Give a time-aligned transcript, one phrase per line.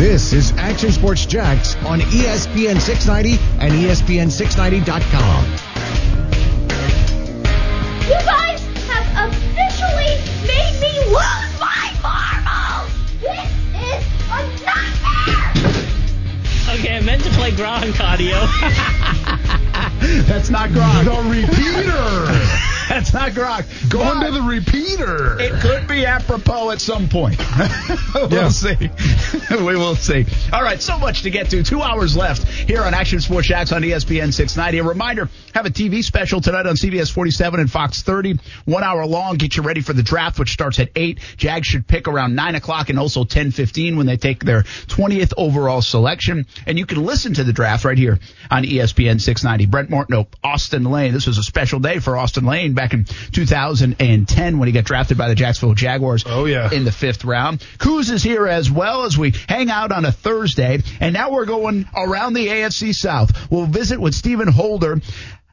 [0.00, 5.44] This is Action Sports Jax on ESPN 690 and ESPN690.com.
[8.08, 10.16] You guys have officially
[10.48, 12.88] made me lose my marbles!
[13.20, 14.00] This is
[14.30, 15.52] a nightmare!
[16.78, 18.36] Okay, I meant to play Gronk audio.
[20.24, 21.04] That's not Gronk.
[21.04, 22.69] The repeater.
[22.90, 23.88] That's not Gronk.
[23.88, 25.38] Going to the repeater.
[25.38, 27.38] It could be apropos at some point.
[28.16, 28.48] we'll Yeah.
[28.48, 28.74] see.
[29.50, 30.26] we will see.
[30.52, 31.62] All right, so much to get to.
[31.62, 34.78] Two hours left here on Action Sports Jax on ESPN 690.
[34.78, 38.40] A reminder, have a TV special tonight on CBS 47 and Fox 30.
[38.64, 39.36] One hour long.
[39.36, 41.20] Get you ready for the draft, which starts at 8.
[41.36, 45.80] Jags should pick around 9 o'clock and also 10.15 when they take their 20th overall
[45.80, 46.44] selection.
[46.66, 48.18] And you can listen to the draft right here
[48.50, 49.66] on ESPN 690.
[49.66, 51.12] Brent Martineau, Austin Lane.
[51.12, 55.18] This was a special day for Austin Lane back in 2010 when he got drafted
[55.18, 56.72] by the Jacksonville Jaguars Oh, yeah.
[56.72, 57.60] in the fifth round.
[57.78, 60.82] Kuz is here as well as we hang out on a Thursday.
[60.98, 63.50] And now we're going around the AFC South.
[63.50, 65.00] We'll visit with Stephen Holder.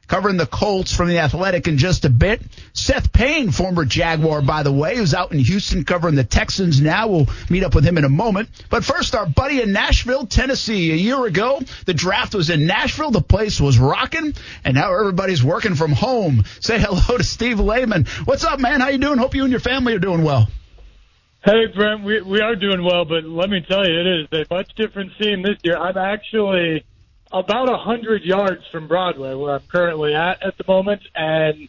[0.08, 2.40] Covering the Colts from the Athletic in just a bit.
[2.72, 7.08] Seth Payne, former Jaguar, by the way, who's out in Houston covering the Texans now.
[7.08, 8.48] We'll meet up with him in a moment.
[8.70, 10.92] But first, our buddy in Nashville, Tennessee.
[10.92, 13.10] A year ago, the draft was in Nashville.
[13.10, 14.32] The place was rocking,
[14.64, 16.44] and now everybody's working from home.
[16.60, 18.06] Say hello to Steve Layman.
[18.24, 18.80] What's up, man?
[18.80, 19.18] How you doing?
[19.18, 20.48] Hope you and your family are doing well.
[21.44, 24.54] Hey, Brent, we, we are doing well, but let me tell you, it is a
[24.54, 25.76] much different scene this year.
[25.76, 26.84] I'm actually
[27.32, 31.68] about a hundred yards from Broadway, where I'm currently at at the moment, and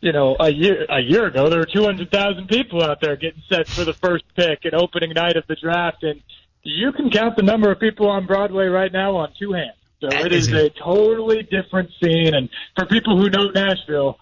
[0.00, 3.66] you know, a year a year ago, there were 200,000 people out there getting set
[3.68, 6.20] for the first pick and opening night of the draft, and
[6.62, 9.76] you can count the number of people on Broadway right now on two hands.
[10.00, 13.48] So That it is is a- a totally different scene, and for people who know
[13.48, 14.18] Nashville,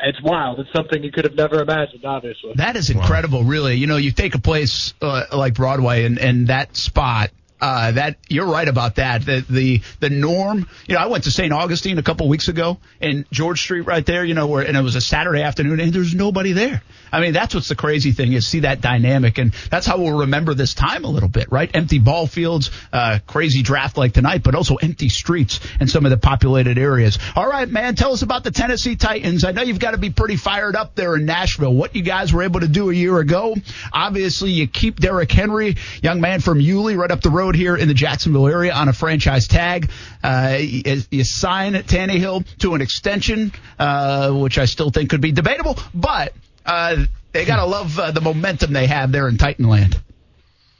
[0.00, 0.60] it's wild.
[0.60, 2.52] It's something you could have never imagined, obviously.
[2.56, 3.74] That is incredible, really.
[3.74, 7.30] You know, you take a place uh, like Broadway and, and that spot.
[7.62, 9.24] Uh, that you're right about that.
[9.24, 10.68] The, the the norm.
[10.88, 11.52] You know, I went to St.
[11.52, 14.24] Augustine a couple weeks ago in George Street right there.
[14.24, 16.82] You know, where and it was a Saturday afternoon and there's nobody there.
[17.12, 20.20] I mean, that's what's the crazy thing is see that dynamic and that's how we'll
[20.20, 21.70] remember this time a little bit, right?
[21.72, 26.10] Empty ball fields, uh, crazy draft like tonight, but also empty streets in some of
[26.10, 27.18] the populated areas.
[27.36, 29.44] All right, man, tell us about the Tennessee Titans.
[29.44, 31.74] I know you've got to be pretty fired up there in Nashville.
[31.74, 33.54] What you guys were able to do a year ago.
[33.92, 37.88] Obviously, you keep Derrick Henry, young man from Yulee, right up the road here in
[37.88, 39.90] the Jacksonville area on a franchise tag.
[40.22, 45.78] Uh, you, sign Tannehill to an extension, uh, which I still think could be debatable,
[45.94, 46.32] but
[46.66, 49.98] uh, they got to love uh, the momentum they have there in Titanland.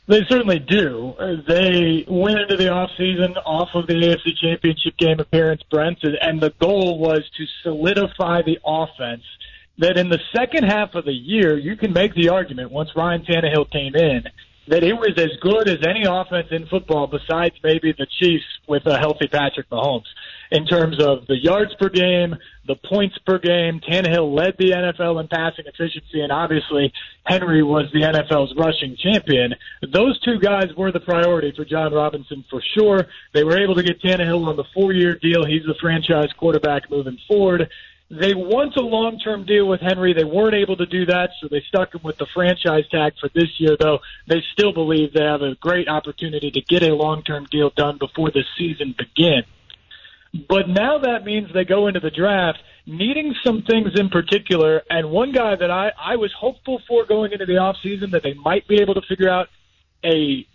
[0.09, 1.15] They certainly do.
[1.19, 5.99] Uh, They went into the off season off of the AFC Championship game appearance, Brent,
[6.03, 9.23] and the goal was to solidify the offense.
[9.79, 13.25] That in the second half of the year, you can make the argument once Ryan
[13.25, 14.25] Tannehill came in
[14.69, 18.87] that it was as good as any offense in football besides maybe the Chiefs with
[18.87, 20.07] a healthy Patrick Mahomes
[20.53, 22.37] in terms of the yards per game,
[22.67, 23.81] the points per game.
[23.81, 26.93] Tannehill led the NFL in passing efficiency, and obviously
[27.25, 29.55] Henry was the NFL's rushing champion.
[29.93, 33.07] Those two guys were the priority for Jon Robinson for sure.
[33.35, 35.45] They were able to get Tannehill on the four-year deal.
[35.45, 37.69] He's the franchise quarterback moving forward.
[38.13, 40.13] They want a long term deal with Henry.
[40.13, 43.31] They weren't able to do that, so they stuck him with the franchise tag for
[43.35, 47.23] this year, though they still believe they have a great opportunity to get a long
[47.23, 49.47] term deal done before the season begins.
[50.47, 55.11] But now that means they go into the draft needing some things in particular, and
[55.11, 58.69] one guy that I, I was hopeful for going into the offseason that they might
[58.69, 59.49] be able to figure out
[60.05, 60.47] a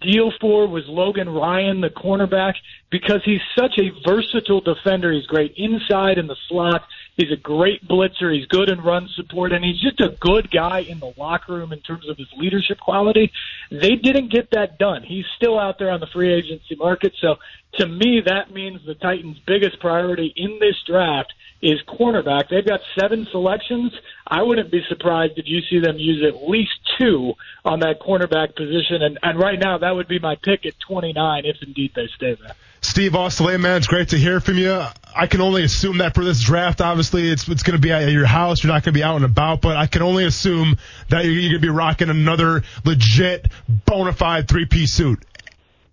[0.00, 2.54] deal for was Logan Ryan, the cornerback,
[2.90, 5.12] because he's such a versatile defender.
[5.12, 6.86] He's great inside in the slot.
[7.16, 8.34] He's a great blitzer.
[8.34, 11.72] He's good in run support, and he's just a good guy in the locker room
[11.72, 13.30] in terms of his leadership quality.
[13.70, 15.02] They didn't get that done.
[15.02, 17.12] He's still out there on the free agency market.
[17.20, 17.36] So
[17.74, 21.32] to me, that means the Titans' biggest priority in this draft
[21.62, 22.48] is cornerback.
[22.48, 23.92] They've got seven selections.
[24.26, 27.34] I wouldn't be surprised if you see them use at least two
[27.64, 29.02] on that cornerback position.
[29.02, 32.34] And, and right now, that would be my pick at 29 if indeed they stay
[32.34, 32.54] there.
[32.82, 34.82] Steve Austin, man, it's great to hear from you.
[35.14, 38.10] I can only assume that for this draft, obviously, it's it's going to be at
[38.10, 38.62] your house.
[38.62, 40.78] You're not going to be out and about, but I can only assume
[41.08, 45.24] that you're, you're going to be rocking another legit, bona fide three piece suit.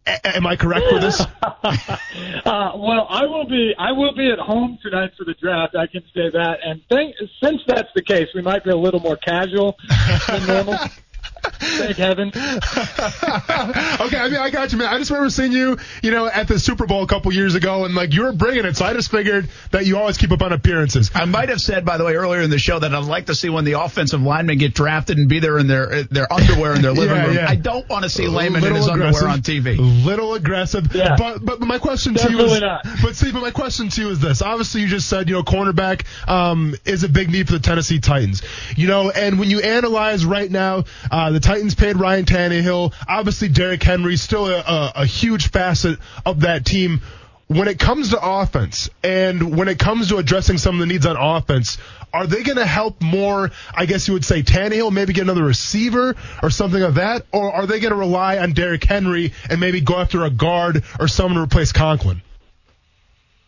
[0.06, 1.22] A- am I correct with this?
[2.46, 5.76] Uh, well, I will be I will be at home tonight for the draft.
[5.76, 6.60] I can say that.
[6.64, 6.82] And
[7.44, 9.76] since that's the case, we might be a little more casual
[10.28, 10.78] than normal.
[11.60, 12.28] Thank heaven.
[12.36, 14.88] okay, I mean, I got you, man.
[14.94, 17.86] I just remember seeing you, you know, at the Super Bowl a couple years ago,
[17.86, 18.76] and like you were bringing it.
[18.78, 21.12] So I just figured that you always keep up on appearances.
[21.14, 23.36] I might have said, by the way, earlier in the show that I'd like to
[23.36, 26.82] see when the offensive linemen get drafted and be there in their their underwear in
[26.82, 27.36] their living Yeah, room.
[27.36, 27.50] yeah.
[27.50, 29.78] I don't want to see Layman in Little his underwear on TV.
[30.06, 30.94] Little aggressive.
[30.96, 31.16] Yeah.
[31.18, 32.86] But, but my question to you is, not.
[33.02, 34.42] but Steve, but my question to you is this.
[34.42, 38.00] Obviously, you just said, you know, cornerback um, is a big need for the Tennessee
[38.00, 38.42] Titans.
[38.76, 42.94] You know, and when you analyze right now, uh, the Titans paid Ryan Tannehill.
[43.08, 47.00] Obviously, Derrick Henry's still a, a, a huge facet of that team.
[47.48, 51.06] When it comes to offense and when it comes to addressing some of the needs
[51.06, 51.78] on offense,
[52.12, 53.50] are they going to help more?
[53.74, 57.50] I guess you would say Tannehill, maybe get another receiver or something of that, or
[57.50, 61.08] are they going to rely on Derrick Henry and maybe go after a guard or
[61.08, 62.22] someone to replace Conklin?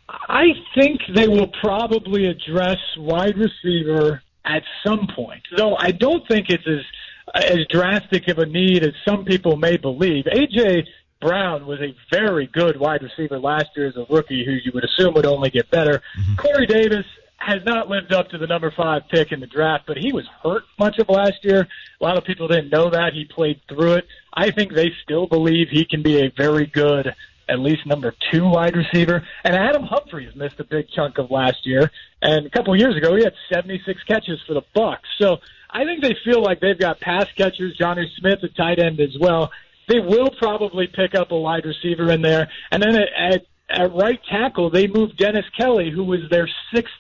[0.07, 6.45] I think they will probably address wide receiver at some point, though I don't think
[6.47, 6.85] it's as
[7.33, 10.25] as drastic of a need as some people may believe.
[10.25, 10.85] AJ
[11.21, 14.85] Brown was a very good wide receiver last year as a rookie, who you would
[14.85, 16.01] assume would only get better.
[16.17, 16.35] Mm-hmm.
[16.35, 17.05] Corey Davis
[17.37, 20.25] has not lived up to the number five pick in the draft, but he was
[20.43, 21.67] hurt much of last year.
[21.99, 23.13] A lot of people didn't know that.
[23.13, 24.05] He played through it.
[24.33, 27.13] I think they still believe he can be a very good
[27.49, 29.27] at least number two wide receiver.
[29.43, 31.91] And Adam Humphries missed a big chunk of last year.
[32.21, 34.99] And a couple years ago, he had 76 catches for the Bucs.
[35.17, 35.37] So
[35.69, 39.15] I think they feel like they've got pass catchers, Jonnu Smith, a tight end as
[39.19, 39.51] well.
[39.87, 42.49] They will probably pick up a wide receiver in there.
[42.71, 46.93] And then at, at, at right tackle, they moved Dennis Kelly, who was their sixth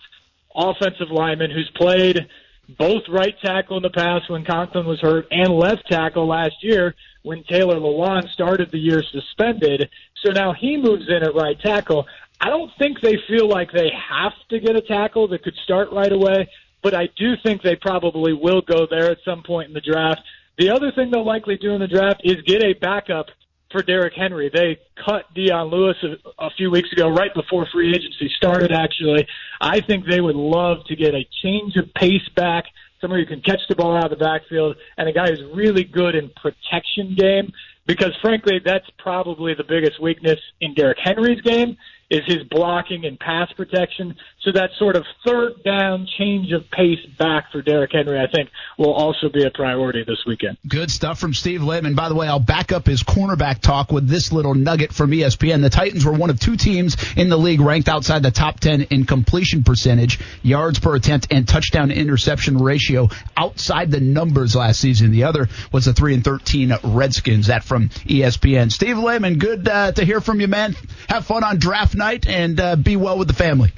[0.55, 2.27] offensive lineman, who's played
[2.77, 6.95] both right tackle in the past when Conklin was hurt and left tackle last year
[7.23, 9.89] when Taylor Lewan started the year suspended.
[10.23, 12.05] So now he moves in at right tackle.
[12.39, 15.91] I don't think they feel like they have to get a tackle that could start
[15.91, 16.49] right away,
[16.81, 20.21] but I do think they probably will go there at some point in the draft.
[20.57, 23.27] The other thing they'll likely do in the draft is get a backup
[23.71, 24.49] for Derrick Henry.
[24.53, 29.27] They cut Dion Lewis a, a few weeks ago, right before free agency started, actually.
[29.61, 32.65] I think they would love to get a change of pace back,
[33.01, 35.83] somebody who can catch the ball out of the backfield, and a guy who's really
[35.83, 37.51] good in protection game,
[37.85, 41.77] because frankly, that's probably the biggest weakness in Derrick Henry's game
[42.09, 44.15] is his blocking and pass protection.
[44.41, 48.49] So that sort of third down change of pace back for Derrick Henry, I think,
[48.77, 50.57] will also be a priority this weekend.
[50.65, 51.93] Good stuff from Steve Layman.
[51.93, 55.61] By the way, I'll back up his cornerback talk with this little nugget from ESPN.
[55.61, 58.83] The Titans were one of two teams in the league ranked outside the top 10
[58.83, 65.11] in completion percentage, yards per attempt, and touchdown interception ratio outside the numbers last season.
[65.11, 67.47] The other was the 3 and 13 Redskins.
[67.47, 68.71] That from ESPN.
[68.71, 70.77] Steve Layman, good uh, to hear from you, man.
[71.09, 73.73] Have fun on draft night and uh, be well with the family.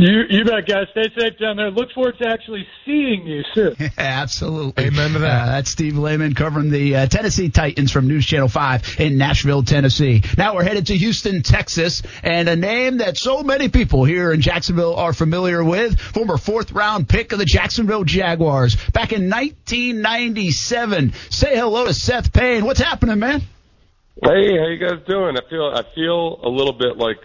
[0.00, 0.86] You, you bet, guys.
[0.92, 1.70] Stay safe down there.
[1.70, 3.76] Look forward to actually seeing you soon.
[3.98, 4.86] Absolutely.
[4.86, 5.42] Amen to that.
[5.42, 9.62] Uh, that's Steve Layman covering the uh, Tennessee Titans from News Channel 5 in Nashville,
[9.62, 10.22] Tennessee.
[10.38, 14.40] Now we're headed to Houston, Texas, and a name that so many people here in
[14.40, 21.12] Jacksonville are familiar with, former fourth round pick of the Jacksonville Jaguars back in 1997.
[21.28, 22.64] Say hello to Seth Payne.
[22.64, 23.42] What's happening, man?
[24.22, 25.36] Hey, how you guys doing?
[25.36, 27.18] I feel I feel a little bit like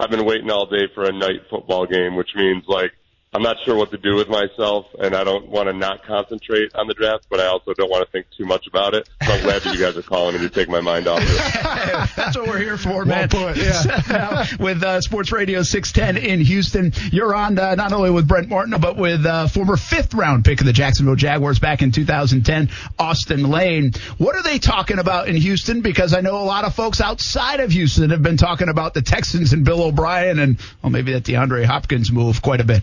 [0.00, 2.92] I've been waiting all day for a night football game, which means like
[3.34, 6.74] I'm not sure what to do with myself, and I don't want to not concentrate
[6.74, 9.06] on the draft, but I also don't want to think too much about it.
[9.22, 11.26] So I'm glad that you guys are calling and you take my mind off it.
[12.16, 13.28] That's what we're here for, man.
[13.28, 14.46] put, yeah.
[14.58, 18.80] with uh, Sports Radio 610 in Houston, you're on uh, not only with Brent Martin,
[18.80, 23.42] but with uh, former fifth round pick of the Jacksonville Jaguars back in 2010, Austin
[23.50, 23.92] Lane.
[24.16, 25.82] What are they talking about in Houston?
[25.82, 29.02] Because I know a lot of folks outside of Houston have been talking about the
[29.02, 32.82] Texans and Bill O'Brien and, well, maybe that DeAndre Hopkins move quite a bit.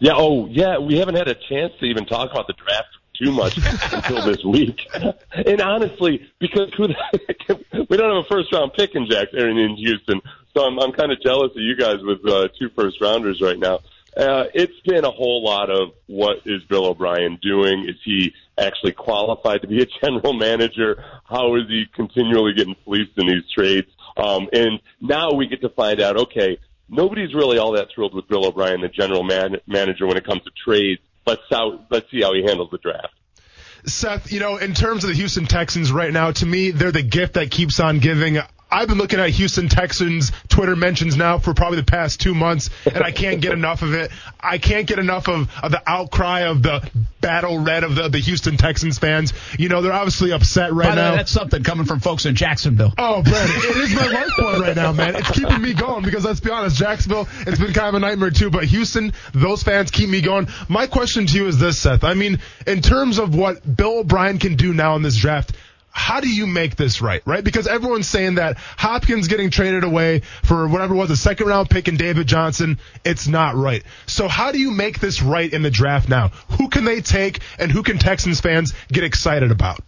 [0.00, 2.88] Yeah, oh yeah, we haven't had a chance to even talk about the draft
[3.22, 3.56] too much
[3.92, 4.88] until this week.
[5.46, 9.58] And honestly, because who the, we don't have a first round pick in Jack in
[9.58, 10.20] in Houston,
[10.54, 13.58] so I'm I'm kind of jealous of you guys with uh, two first rounders right
[13.58, 13.80] now.
[14.16, 17.88] Uh, it's been a whole lot of what is Bill O'Brien doing?
[17.88, 21.04] Is he actually qualified to be a general manager?
[21.24, 23.88] How is he continually getting fleeced in these trades?
[24.16, 26.58] Um, and now we get to find out, okay,
[26.90, 30.42] nobody's really all that thrilled with Bill O'Brien, the general man- manager, when it comes
[30.42, 31.00] to trades.
[31.48, 33.14] How, let's see how he handles the draft.
[33.84, 37.02] Seth, you know, in terms of the Houston Texans right now, to me, they're the
[37.02, 38.38] gift that keeps on giving.
[38.70, 42.70] I've been looking at Houston Texans Twitter mentions now for probably the past two months,
[42.86, 44.10] and I can't get enough of it.
[44.38, 46.88] I can't get enough of, of the outcry of the
[47.20, 49.32] battle red of the, the Houston Texans fans.
[49.58, 51.10] You know, they're obviously upset right By now.
[51.10, 52.92] way, that's something coming from folks in Jacksonville.
[52.96, 55.16] Oh, Brandon, it is my lifeblood right now, man.
[55.16, 58.30] It's keeping me going because let's be honest, Jacksonville, it's been kind of a nightmare
[58.30, 60.48] too, but Houston, those fans keep me going.
[60.68, 62.04] My question to you is this, Seth.
[62.04, 65.52] I mean, in terms of what Bill O'Brien can do now in this draft,
[65.90, 67.42] how do you make this right, right?
[67.42, 71.88] Because everyone's saying that Hopkins getting traded away for whatever was a second round pick
[71.88, 73.82] in David Johnson, it's not right.
[74.06, 76.28] So how do you make this right in the draft now?
[76.58, 79.80] Who can they take and who can Texans fans get excited about?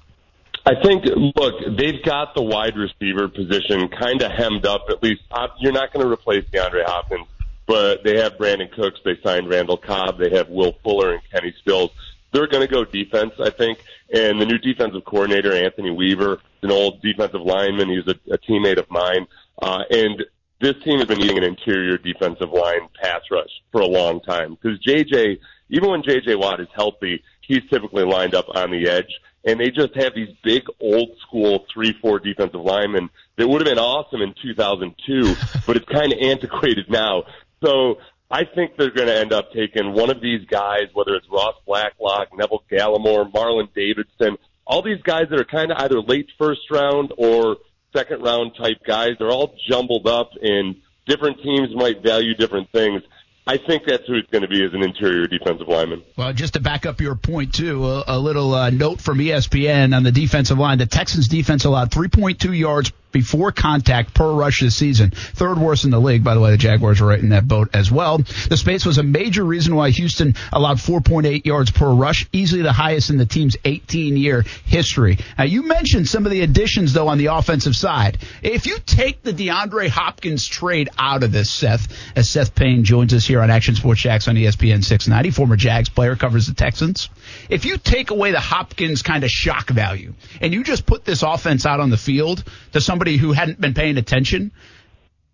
[0.64, 4.86] I think, look, they've got the wide receiver position kind of hemmed up.
[4.90, 7.26] At least uh, you're not going to replace DeAndre Hopkins,
[7.66, 9.00] but they have Brandin Cooks.
[9.04, 10.18] They signed Randall Cobb.
[10.18, 11.90] They have Will Fuller and Kenny Stills.
[12.32, 13.78] They're going to go defense, I think.
[14.12, 17.90] And the new defensive coordinator, Anthony Weaver, an old defensive lineman.
[17.90, 19.26] He's a, a teammate of mine.
[19.60, 20.22] Uh, and
[20.60, 24.56] this team has been needing an interior defensive line pass rush for a long time
[24.60, 25.38] because JJ,
[25.70, 29.10] even when JJ Watt is healthy, he's typically lined up on the edge
[29.44, 33.68] and they just have these big old school three four defensive linemen that would have
[33.68, 35.34] been awesome in 2002,
[35.66, 37.24] but it's kind of antiquated now.
[37.64, 37.98] So
[38.32, 41.54] I think they're going to end up taking one of these guys, whether it's Ross
[41.66, 46.62] Blacklock, Neville Gallimore, Marlon Davidson, all these guys that are kind of either late first
[46.70, 47.58] round or
[47.94, 49.10] second round type guys.
[49.18, 53.02] They're all jumbled up, and different teams might value different things.
[53.46, 56.02] I think that's who it's going to be as an interior defensive lineman.
[56.16, 59.94] Well, just to back up your point too, a, a little uh, note from ESPN
[59.94, 64.76] on the defensive line: the Texans' defense allowed 3.2 yards before contact per rush this
[64.76, 65.10] season.
[65.10, 66.50] Third worst in the league, by the way.
[66.50, 68.18] The Jaguars are right in that boat as well.
[68.48, 72.72] The space was a major reason why Houston allowed 4.8 yards per rush, easily the
[72.72, 75.18] highest in the team's 18 year history.
[75.38, 78.18] Now, you mentioned some of the additions, though, on the offensive side.
[78.42, 83.12] If you take the DeAndre Hopkins trade out of this, Seth, as Seth Payne joins
[83.14, 87.08] us here on Action Sports Jax on ESPN 690, former Jags player, covers the Texans.
[87.48, 91.22] If you take away the Hopkins kind of shock value and you just put this
[91.22, 94.52] offense out on the field to somebody who hadn't been paying attention,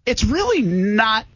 [0.07, 1.27] it's really not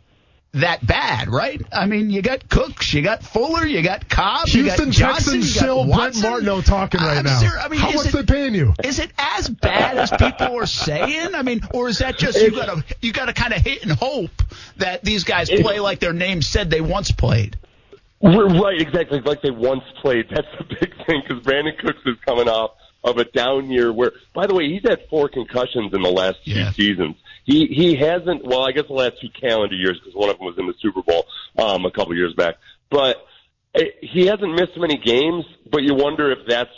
[0.54, 1.62] that bad, right?
[1.72, 5.34] I mean, you got Cooks, you got Fuller, you got Cobb, you got Houston Johnson,
[5.40, 6.22] Texans you got shill Brent Watson.
[6.30, 7.38] Martineau talking right I'm now.
[7.38, 8.74] ser- I mean, How is much it- they paying you?
[8.84, 11.34] Is it as bad as people are saying?
[11.34, 13.82] I mean, or is that just you got to you got to kind of hit
[13.82, 14.30] and hope
[14.76, 17.56] that these guys play like their name said they once played?
[18.22, 19.20] Right, exactly.
[19.20, 20.26] Like they once played.
[20.30, 22.72] That's the big thing because Brandin Cooks is coming off
[23.04, 26.38] of a down year where, by the way, he's had four concussions in the last
[26.44, 26.70] Yeah.
[26.70, 27.16] two seasons.
[27.44, 28.44] He he hasn't.
[28.44, 30.74] Well, I guess the last two calendar years because one of them was in the
[30.80, 31.26] Super Bowl
[31.58, 32.54] um, a couple years back.
[32.90, 33.16] But
[33.74, 35.44] eh, he hasn't missed many games.
[35.70, 36.70] But you wonder if that's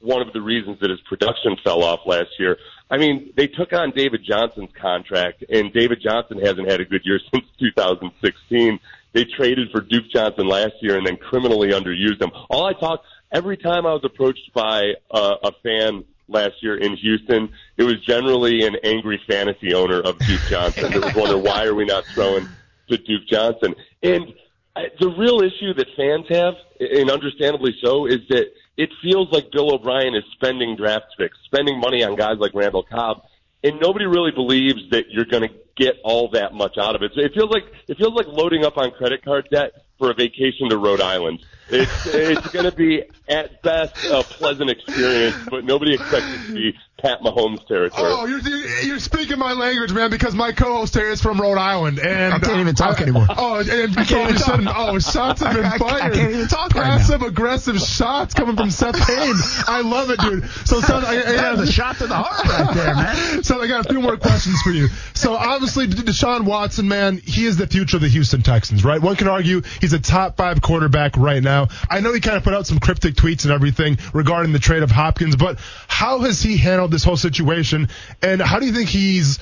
[0.00, 2.56] one of the reasons that his production fell off last year.
[2.90, 7.02] I mean, they took on David Johnson's contract, and David Johnson hasn't had a good
[7.04, 8.78] year since 2016.
[9.12, 12.30] They traded for Duke Johnson last year and then criminally underused him.
[12.48, 16.96] All I talk every time I was approached by a, a fan last year in
[16.96, 21.64] Houston, it was generally an angry fantasy owner of Duke Johnson that was wondering why
[21.64, 22.48] are we not throwing
[22.88, 23.74] to Duke Johnson?
[24.02, 24.32] And
[24.76, 28.46] uh, the real issue that fans have, and understandably so, is that
[28.76, 32.84] it feels like Bill O'Brien is spending draft picks, spending money on guys like Randall
[32.84, 33.22] Cobb,
[33.62, 37.12] and nobody really believes that you're going to get all that much out of it.
[37.14, 40.14] So it feels like it feels like loading up on credit card debt for a
[40.14, 41.44] vacation to Rhode Island.
[41.72, 46.52] It's it's going to be at best a pleasant experience, but nobody expects it to
[46.54, 48.02] be Pat Mahomes territory.
[48.12, 51.58] Oh, you're, you're you're speaking my language, man, because my co-host here is from Rhode
[51.58, 53.26] Island, and I can't even talk I- anymore.
[53.30, 54.76] Oh, and I can't all of even a sudden, talk.
[54.78, 56.12] oh, shots have been I- I fired.
[56.14, 57.26] can't even talk right now.
[57.26, 59.34] Aggressive shots coming from Seth Payne.
[59.66, 60.48] I love it, dude.
[60.66, 63.42] So, Seth, I, I, That was a shot to the heart right there, man.
[63.44, 64.88] So I got a few more questions for you.
[65.14, 69.00] So obviously, Deshaun Watson, man, he is the future of the Houston Texans, right?
[69.00, 71.61] One can argue he's a top five quarterback right now.
[71.90, 74.82] I know he kind of put out some cryptic tweets and everything regarding the trade
[74.82, 77.88] of Hopkins, but how has he handled this whole situation?
[78.22, 79.38] And how do you think he's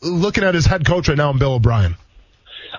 [0.00, 1.96] looking at his head coach right now, in Bill O'Brien?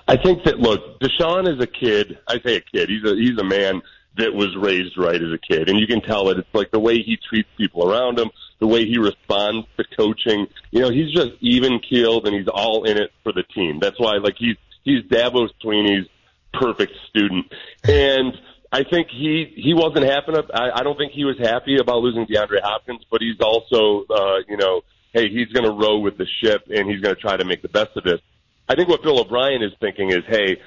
[0.07, 2.17] I think that look, Deshaun is a kid.
[2.27, 2.89] I say a kid.
[2.89, 3.81] He's a he's a man
[4.17, 6.37] that was raised right as a kid, and you can tell it.
[6.37, 10.47] It's like the way he treats people around him, the way he responds to coaching.
[10.71, 13.79] You know, he's just even keeled, and he's all in it for the team.
[13.79, 16.07] That's why, like, he's he's Dabo Swinney's
[16.53, 17.51] perfect student,
[17.83, 18.33] and
[18.71, 20.33] I think he he wasn't happy.
[20.53, 24.39] I, I don't think he was happy about losing DeAndre Hopkins, but he's also, uh,
[24.47, 24.81] you know,
[25.13, 27.61] hey, he's going to row with the ship, and he's going to try to make
[27.61, 28.19] the best of this.
[28.67, 30.57] I think what Bill O'Brien is thinking is, hey,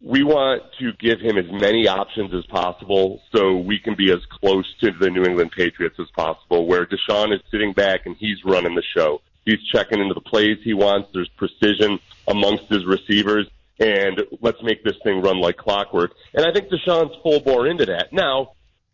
[0.00, 4.20] we want to give him as many options as possible so we can be as
[4.40, 8.42] close to the New England Patriots as possible, where Deshaun is sitting back and he's
[8.44, 9.20] running the show.
[9.44, 11.10] He's checking into the plays he wants.
[11.12, 13.46] There's precision amongst his receivers.
[13.80, 16.12] And let's make this thing run like clockwork.
[16.34, 18.12] And I think Deshaun's full bore into that.
[18.12, 18.52] Now,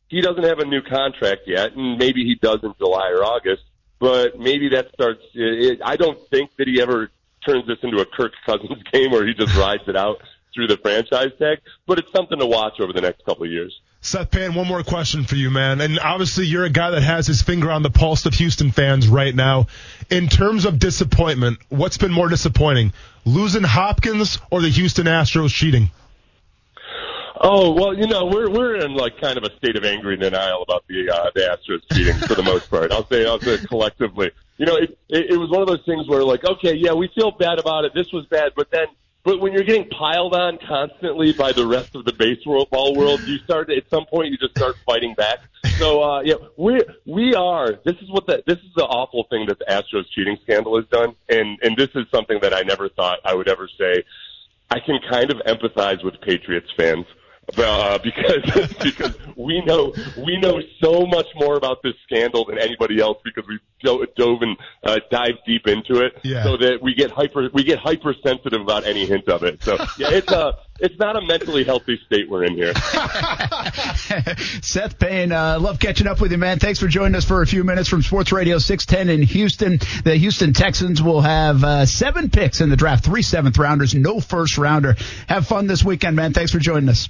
[0.08, 3.62] he doesn't have a new contract yet, and maybe he does in July or August.
[3.98, 5.22] But maybe that starts.
[5.34, 7.10] It, I don't think that he ever
[7.46, 10.18] turns this into a Kirk Cousins game where he just rides it out
[10.54, 11.58] through the franchise tag.
[11.86, 13.74] But it's something to watch over the next couple of years.
[14.06, 15.80] Seth Payne, one more question for you, man.
[15.80, 19.08] And obviously, you're a guy that has his finger on the pulse of Houston fans
[19.08, 19.66] right now.
[20.10, 22.92] In terms of disappointment, what's been more disappointing,
[23.24, 25.90] losing Hopkins or the Houston Astros cheating?
[27.38, 30.62] Oh well, you know we're we're in like kind of a state of angry denial
[30.62, 32.92] about the uh, the Astros cheating for the most part.
[32.92, 34.30] I'll say I'll say collectively.
[34.56, 37.10] You know, it, it it was one of those things where like, okay, yeah, we
[37.14, 37.92] feel bad about it.
[37.92, 38.86] This was bad, but then
[39.26, 43.38] but when you're getting piled on constantly by the rest of the baseball world, you
[43.38, 45.40] start at some point you just start fighting back.
[45.78, 47.72] So uh, yeah, we we are.
[47.84, 50.86] This is what the this is the awful thing that the Astros cheating scandal has
[50.86, 54.04] done, and and this is something that I never thought I would ever say.
[54.70, 57.06] I can kind of empathize with Patriots fans
[57.56, 63.00] uh, because because we know we know so much more about this scandal than anybody
[63.00, 66.42] else because we dove and uh, dived deep into it, Yeah.
[66.44, 69.62] so that we get hyper we get hypersensitive about any hint of it.
[69.62, 72.74] So yeah, it's a it's not a mentally healthy state we're in here.
[74.62, 76.58] Seth Payne, uh, love catching up with you, man.
[76.58, 79.78] Thanks for joining us for a few minutes from Sports Radio 610 in Houston.
[80.04, 84.20] The Houston Texans will have uh, seven picks in the draft, three seventh rounders, no
[84.20, 84.96] first rounder.
[85.28, 86.32] Have fun this weekend, man.
[86.32, 87.08] Thanks for joining us.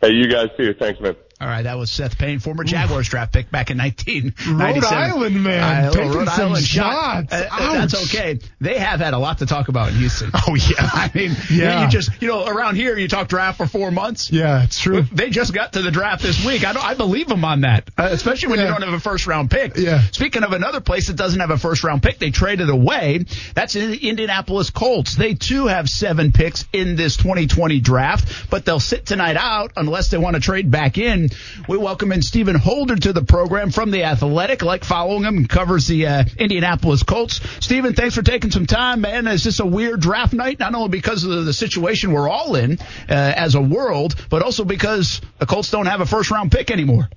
[0.00, 0.74] Hey, you guys too.
[0.74, 1.16] Thanks, man.
[1.38, 4.56] All right, that was Seth Payne, former Jaguars draft pick back in 1997.
[4.58, 7.28] Rhode Island, man, Uh, taking some shot.
[7.30, 7.32] shots.
[7.32, 8.38] Uh, uh, that's okay.
[8.58, 10.30] They have had a lot to talk about in Houston.
[10.32, 10.76] Oh, yeah.
[10.78, 11.84] I mean, Yeah.
[11.84, 14.32] you just, you know, around here, you talk draft for four months.
[14.32, 15.02] Yeah, it's true.
[15.12, 16.64] They just got to the draft this week.
[16.66, 19.26] I don't, I believe them on that, uh, especially when you don't have a first
[19.26, 19.76] round pick.
[19.76, 20.00] Yeah.
[20.12, 23.26] Speaking of another place that doesn't have a first round pick, they traded away.
[23.54, 25.16] That's the Indianapolis Colts.
[25.16, 30.08] They too have seven picks in this 2020 draft, but they'll sit tonight out unless
[30.08, 31.25] they want to trade back in.
[31.68, 34.62] We welcome in Stephen Holder to the program from the Athletic.
[34.62, 37.40] Like following him, He covers the uh, Indianapolis Colts.
[37.64, 39.26] Stephen, thanks for taking some time, man.
[39.26, 40.58] Is this a weird draft night?
[40.58, 44.64] Not only because of the situation we're all in uh, as a world, but also
[44.64, 47.08] because the Colts don't have a first round pick anymore.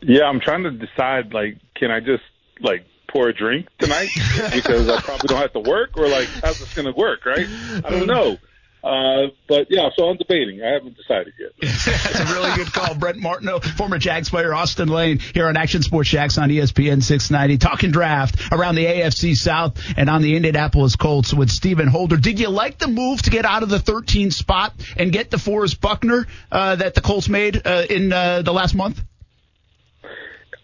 [0.00, 2.22] Yeah, I'm trying to decide like, can I just
[2.60, 4.08] like pour a drink tonight
[4.52, 7.46] because I probably don't have to work, or like how's this going to work, right?
[7.84, 8.38] I don't know.
[8.86, 10.62] Uh, but yeah, so I'm debating.
[10.62, 11.50] I haven't decided yet.
[11.60, 12.94] That's a really good call.
[12.94, 17.58] Brent Martineau, former Jags player, Austin Lane, here on Action Sports Jax on ESPN 690,
[17.58, 22.16] talking draft around the AFC South and on the Indianapolis Colts with Stephen Holder.
[22.16, 25.36] Did you like the move to get out of the 13 spot and get the
[25.36, 29.02] DeForest Buckner uh, that the Colts made uh, in uh, the last month?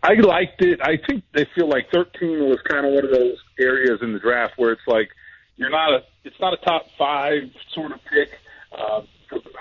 [0.01, 0.81] I liked it.
[0.81, 4.21] I think they feel like 13 was kind of one of those areas in the
[4.21, 5.09] draft where it's like
[5.57, 8.39] you're not a, it's not a top five sort of pick.
[8.77, 9.03] Uh,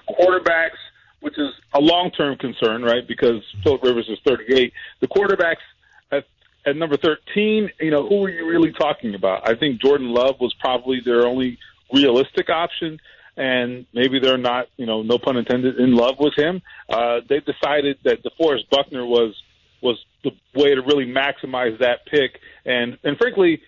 [0.10, 0.78] quarterbacks,
[1.22, 3.08] which is a long-term concern, right?
[3.08, 4.74] Because Philip Rivers is 38.
[5.00, 5.64] The quarterbacks
[6.12, 6.26] at,
[6.66, 9.48] at number 13, you know, who are you really talking about?
[9.48, 11.58] I think Jordan Love was probably their only
[11.94, 13.00] realistic option.
[13.38, 16.62] And maybe they're not, you know, no pun intended, in love with him.
[16.90, 19.42] Uh, they decided that DeForest Buckner was
[19.82, 22.40] was the way to really maximize that pick.
[22.66, 23.62] And and frankly,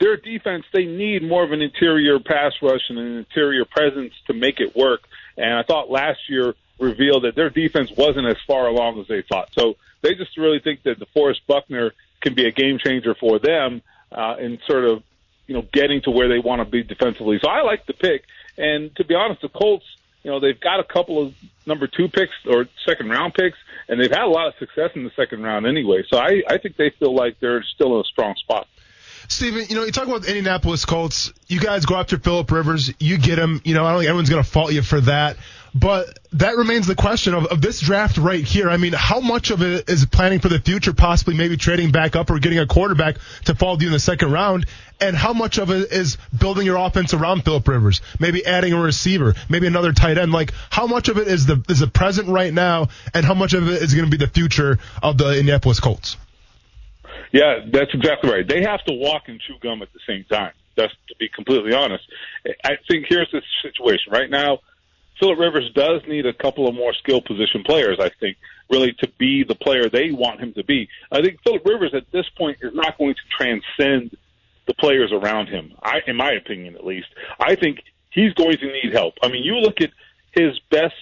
[0.00, 4.32] their defense they need more of an interior pass rush and an interior presence to
[4.32, 5.00] make it work.
[5.36, 9.22] And I thought last year revealed that their defense wasn't as far along as they
[9.22, 9.50] thought.
[9.58, 13.82] So they just really think that DeForest Buckner can be a game changer for them
[14.12, 15.02] uh, in sort of
[15.46, 17.38] you know getting to where they want to be defensively.
[17.42, 18.24] So I like the pick.
[18.56, 19.86] And to be honest, the Colts
[20.22, 21.34] you know, they've got a couple of
[21.64, 23.56] number two picks or second round picks,
[23.88, 26.04] and they've had a lot of success in the second round anyway.
[26.08, 28.68] So I, I think they feel like they're still in a strong spot.
[29.28, 31.34] Steven, you know, you talk about the Indianapolis Colts.
[31.48, 32.90] You guys go after Philip Rivers.
[32.98, 33.60] You get him.
[33.62, 35.36] You know, I don't think anyone's going to fault you for that.
[35.74, 38.70] But that remains the question of, of this draft right here.
[38.70, 42.16] I mean, how much of it is planning for the future, possibly maybe trading back
[42.16, 44.64] up or getting a quarterback to follow you in the second round?
[44.98, 48.00] And how much of it is building your offense around Philip Rivers?
[48.18, 50.32] Maybe adding a receiver, maybe another tight end.
[50.32, 53.52] Like, how much of it is the is the present right now, and how much
[53.52, 56.16] of it is going to be the future of the Indianapolis Colts?
[57.32, 58.46] Yeah, that's exactly right.
[58.46, 60.52] They have to walk and chew gum at the same time.
[60.76, 62.04] That's to be completely honest.
[62.64, 64.60] I think here's the situation right now.
[65.18, 68.36] Philip Rivers does need a couple of more skill position players, I think,
[68.70, 70.88] really to be the player they want him to be.
[71.10, 74.16] I think Philip Rivers at this point is not going to transcend
[74.66, 75.72] the players around him.
[75.82, 77.08] I, in my opinion, at least,
[77.40, 79.14] I think he's going to need help.
[79.22, 79.90] I mean, you look at
[80.32, 80.94] his best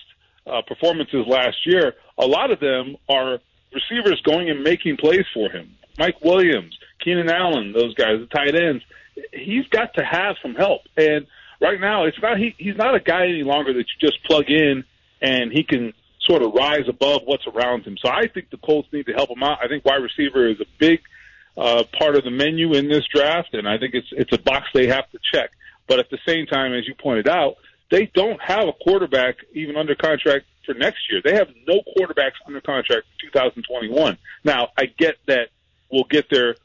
[0.46, 1.94] uh, performances last year.
[2.18, 3.38] A lot of them are
[3.74, 5.74] receivers going and making plays for him.
[5.98, 8.84] Mike Williams, Keenan Allen, those guys, the tight ends.
[9.32, 10.82] He's got to have some help.
[10.96, 11.26] And
[11.60, 14.44] right now, it's not he, he's not a guy any longer that you just plug
[14.48, 14.84] in
[15.20, 17.96] and he can sort of rise above what's around him.
[18.04, 19.58] So I think the Colts need to help him out.
[19.62, 21.00] I think wide receiver is a big
[21.56, 24.66] uh, part of the menu in this draft, and I think it's it's a box
[24.74, 25.50] they have to check.
[25.86, 27.56] But at the same time, as you pointed out,
[27.90, 31.20] they don't have a quarterback even under contract for next year.
[31.24, 34.18] They have no quarterbacks under contract for 2021.
[34.44, 35.48] Now, I get that
[35.90, 36.56] we'll get there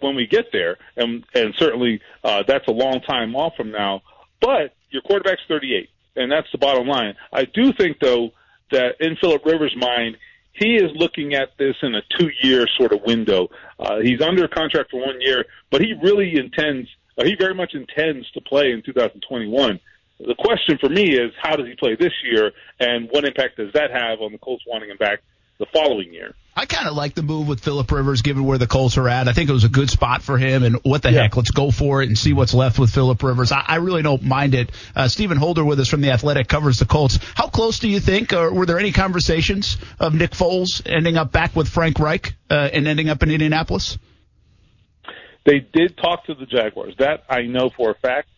[0.00, 4.02] when we get there, and and certainly uh, that's a long time off from now.
[4.40, 7.14] But your quarterback's 38, and that's the bottom line.
[7.32, 8.30] I do think though
[8.70, 10.16] that in Philip Rivers' mind,
[10.52, 13.48] he is looking at this in a two-year sort of window.
[13.78, 17.74] Uh, he's under contract for one year, but he really intends, uh, he very much
[17.74, 19.80] intends to play in 2021.
[20.20, 23.72] The question for me is, how does he play this year, and what impact does
[23.74, 25.22] that have on the Colts wanting him back
[25.58, 26.34] the following year?
[26.56, 29.26] I kind of like the move with Philip Rivers, given where the Colts are at.
[29.26, 30.62] I think it was a good spot for him.
[30.62, 31.22] And what the Yeah.
[31.22, 33.50] heck, let's go for it and see what's left with Philip Rivers.
[33.50, 34.70] I, I really don't mind it.
[34.94, 37.18] Uh, Stephen Holder with us from the Athletic covers the Colts.
[37.34, 41.32] How close do you think, or were there any conversations of Nick Foles ending up
[41.32, 43.98] back with Frank Reich uh, and ending up in Indianapolis?
[45.44, 46.94] They did talk to the Jaguars.
[46.98, 48.28] That I know for a fact.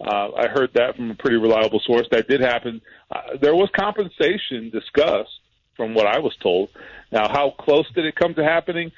[0.00, 2.06] Uh, I heard that from a pretty reliable source.
[2.10, 2.82] That did happen.
[3.10, 5.30] Uh, there was compensation discussed,
[5.76, 6.70] from what I was told.
[7.10, 8.92] Now, how close did it come to happening?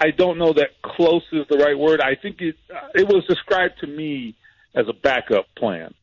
[0.00, 2.00] I, don't know that close is the right word.
[2.00, 4.34] I think it uh, it was described to me
[4.74, 5.94] as a backup plan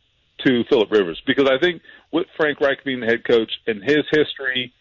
[0.45, 4.05] to Philip Rivers because I think with Frank Reich being the head coach and his
[4.11, 4.73] history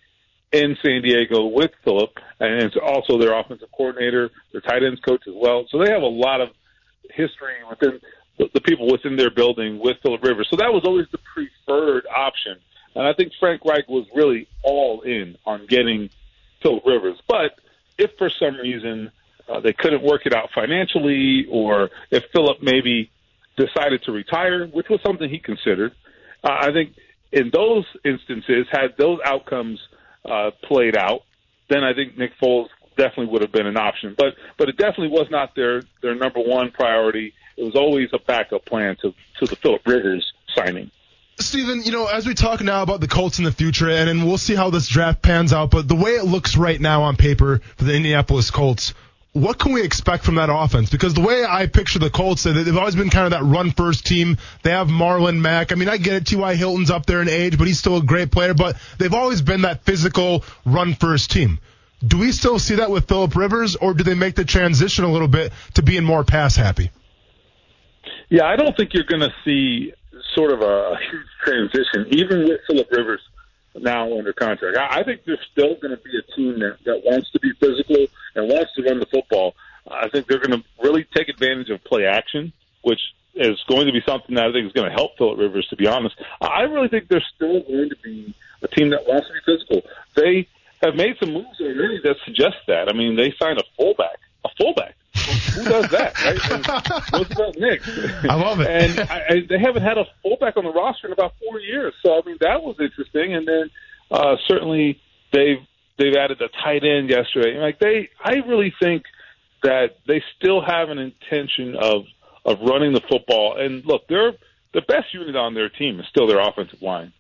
[0.53, 5.23] in San Diego with Philip, and it's also their offensive coordinator, their tight ends coach
[5.27, 5.67] as well.
[5.71, 6.51] So they have a lot of
[7.11, 8.01] history within
[8.39, 10.47] the, the people within their building with Philip Rivers.
[10.51, 12.59] So that was always the preferred option.
[12.95, 16.11] And I think Frank Reich was really all in on getting
[16.63, 17.19] Philip Rivers.
[17.29, 17.59] But
[17.99, 19.11] if for some reason
[19.49, 23.11] uh, they couldn't work it out financially, or if Philip maybe
[23.57, 25.93] decided to retire, which was something he considered,
[26.43, 26.95] uh, I think
[27.33, 29.81] in those instances, had those outcomes
[30.25, 31.23] uh, played out,
[31.69, 34.15] then I think Nick Foles definitely would have been an option.
[34.17, 37.35] But but it definitely was not their their number one priority.
[37.57, 40.91] It was always a backup plan to to the Philip Rivers signing.
[41.39, 44.25] Steven, you know, as we talk now about the Colts in the future, and, and
[44.27, 47.17] we'll see how this draft pans out, but the way it looks right now on
[47.17, 48.95] paper for the Indianapolis Colts,
[49.33, 50.91] what can we expect from that offense?
[50.91, 53.73] Because the way I picture the Colts, they- they've always been kind of that run
[53.73, 54.39] first team.
[54.63, 55.73] They have Marlon Mack.
[55.73, 56.27] I mean, I get it.
[56.27, 56.55] T.Y.
[56.55, 59.63] Hilton's up there in age, but he's still a great player, but they've always been
[59.63, 61.59] that physical run first team.
[62.07, 65.11] Do we still see that with Philip Rivers, or do they make the transition a
[65.11, 66.91] little bit to being more pass happy?
[68.29, 69.95] Yeah, I don't think you're going to see
[70.35, 73.21] sort of a huge transition, even with Philip Rivers
[73.77, 74.77] now under contract.
[74.77, 77.53] I, I think there's still going to be a team that, that wants to be
[77.59, 79.55] physical and wants to run the football.
[79.91, 83.01] I think they're going to really take advantage of play action, which
[83.35, 85.67] is going to be something that I think is going to help Philip Rivers.
[85.69, 89.27] To be honest, I really think there's still going to be a team that wants
[89.29, 89.91] to be physical.
[90.15, 90.49] They
[90.83, 92.89] have made some moves already that suggest that.
[92.89, 94.97] I mean, they signed a fullback, a fullback.
[95.55, 96.51] Who does that, right?
[96.51, 97.89] And Roosevelt Nix.
[98.29, 98.69] I love it.
[98.69, 101.95] And I, I, they haven't had a fullback on the roster in about four years.
[102.05, 103.35] So I mean, that was interesting.
[103.35, 103.71] And then
[104.11, 105.01] uh, certainly
[105.33, 105.59] they've
[105.99, 107.53] they've added a tight end yesterday.
[107.53, 109.05] And like they, I really think
[109.63, 112.05] that they still have an intention of
[112.45, 113.57] of running the football.
[113.59, 114.33] And look, they're
[114.73, 117.13] the best unit on their team is still their offensive line,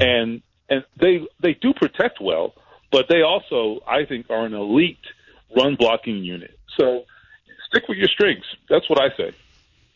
[0.00, 2.54] and and they they do protect well,
[2.90, 4.98] but they also I think are an elite
[5.56, 6.58] run blocking unit.
[6.78, 7.04] So
[7.72, 8.46] stick with your strengths.
[8.68, 9.34] That's what I say.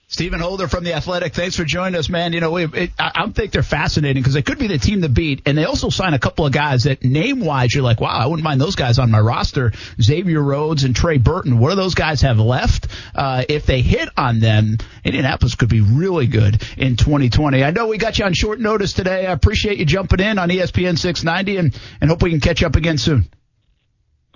[0.09, 2.33] Stephen Holder from the Athletic, thanks for joining us, man.
[2.33, 5.09] You know, it, I, I think they're fascinating because they could be the team to
[5.09, 8.11] beat, and they also sign a couple of guys that name wise you're like, wow,
[8.11, 9.73] I wouldn't mind those guys on my roster.
[10.01, 11.59] Xavier Rhodes and Trey Burton.
[11.59, 12.87] What do those guys have left?
[13.17, 17.65] Uh, if they hit on them, Indianapolis could be really good in 2020.
[17.65, 19.27] I know we got you on short notice today.
[19.27, 22.77] I appreciate you jumping in on ESPN 690, and and hope we can catch up
[22.77, 23.29] again soon.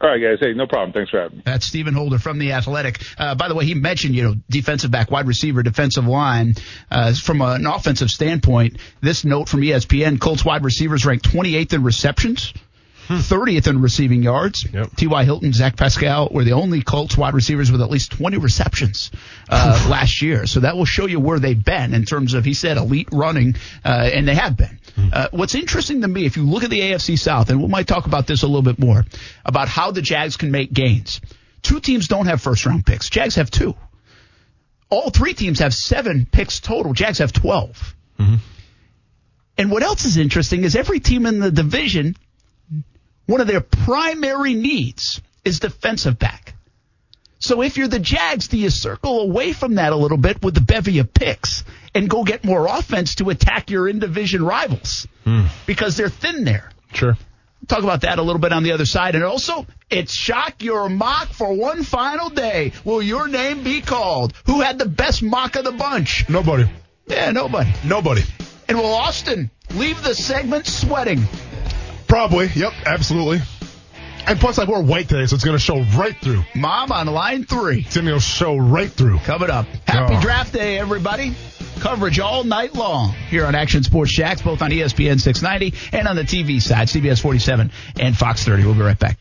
[0.03, 0.39] All right, guys.
[0.41, 0.93] Hey, no problem.
[0.93, 1.43] Thanks for having me.
[1.45, 3.03] That's Stephen Holder from the Athletic.
[3.19, 6.55] Uh, by the way, he mentioned, you know, defensive back, wide receiver, defensive line.
[6.91, 11.83] Uh, from an offensive standpoint, this note from ESPN: Colts wide receivers ranked 28th in
[11.83, 12.55] receptions.
[13.16, 14.66] 30th in receiving yards.
[14.73, 14.96] Yep.
[14.96, 15.25] T.Y.
[15.25, 19.11] Hilton, Zach Pascal were the only Colts wide receivers with at least 20 receptions
[19.49, 20.46] uh, last year.
[20.46, 23.57] So that will show you where they've been in terms of, he said, elite running,
[23.85, 24.79] uh, and they have been.
[25.12, 27.87] Uh, what's interesting to me, if you look at the AFC South, and we might
[27.87, 29.05] talk about this a little bit more,
[29.44, 31.20] about how the Jags can make gains.
[31.62, 33.09] Two teams don't have first round picks.
[33.11, 33.75] Jags have two.
[34.90, 36.92] All three teams have seven picks total.
[36.92, 37.94] Jags have 12.
[39.57, 42.16] And what else is interesting is every team in the division,
[43.31, 46.55] one of their primary needs is defensive back.
[47.38, 50.55] So if you're the Jags, do you circle away from that a little bit with
[50.55, 51.64] the bevy of picks
[51.95, 55.45] and go get more offense to attack your in division rivals hmm.
[55.64, 56.71] because they're thin there?
[56.93, 57.16] Sure.
[57.69, 59.14] Talk about that a little bit on the other side.
[59.14, 62.73] And also, it's shock your mock for one final day.
[62.85, 64.35] Will your name be called?
[64.47, 66.29] Who had the best mock of the bunch?
[66.29, 66.69] Nobody.
[67.07, 67.71] Yeah, nobody.
[67.85, 68.23] Nobody.
[68.69, 71.23] And will Austin leave the segment sweating?
[72.11, 72.49] Probably.
[72.55, 72.73] Yep.
[72.87, 73.38] Absolutely.
[74.27, 76.42] And plus, I wore white today, so it's going to show right through.
[76.55, 77.81] Mom on line three.
[77.87, 79.18] It's going to show right through.
[79.20, 79.66] Coming up.
[79.87, 80.20] Happy Oh.
[80.20, 81.35] draft day, everybody.
[81.81, 86.16] Coverage all night long here on Action Sports Jax, both on ESPN 690 and on
[86.16, 88.64] the TV side, CBS 47 and Fox 30.
[88.64, 89.16] We'll be right back.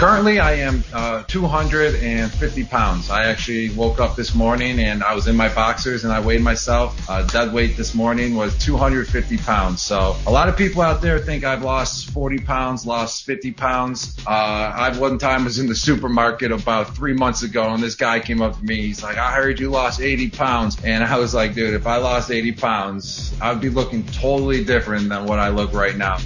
[0.00, 3.10] Currently, I am uh, 250 pounds.
[3.10, 6.40] I actually woke up this morning and I was in my boxers and I weighed
[6.40, 6.98] myself.
[7.06, 9.82] Uh, dead weight this morning was 250 pounds.
[9.82, 14.16] So a lot of people out there think I've lost 40 pounds, lost 50 pounds.
[14.26, 18.20] Uh, I one time was in the supermarket about three months ago and this guy
[18.20, 18.80] came up to me.
[18.80, 20.82] He's like, I heard you lost 80 pounds.
[20.82, 25.10] And I was like, dude, if I lost 80 pounds, I'd be looking totally different
[25.10, 26.16] than what I look right now.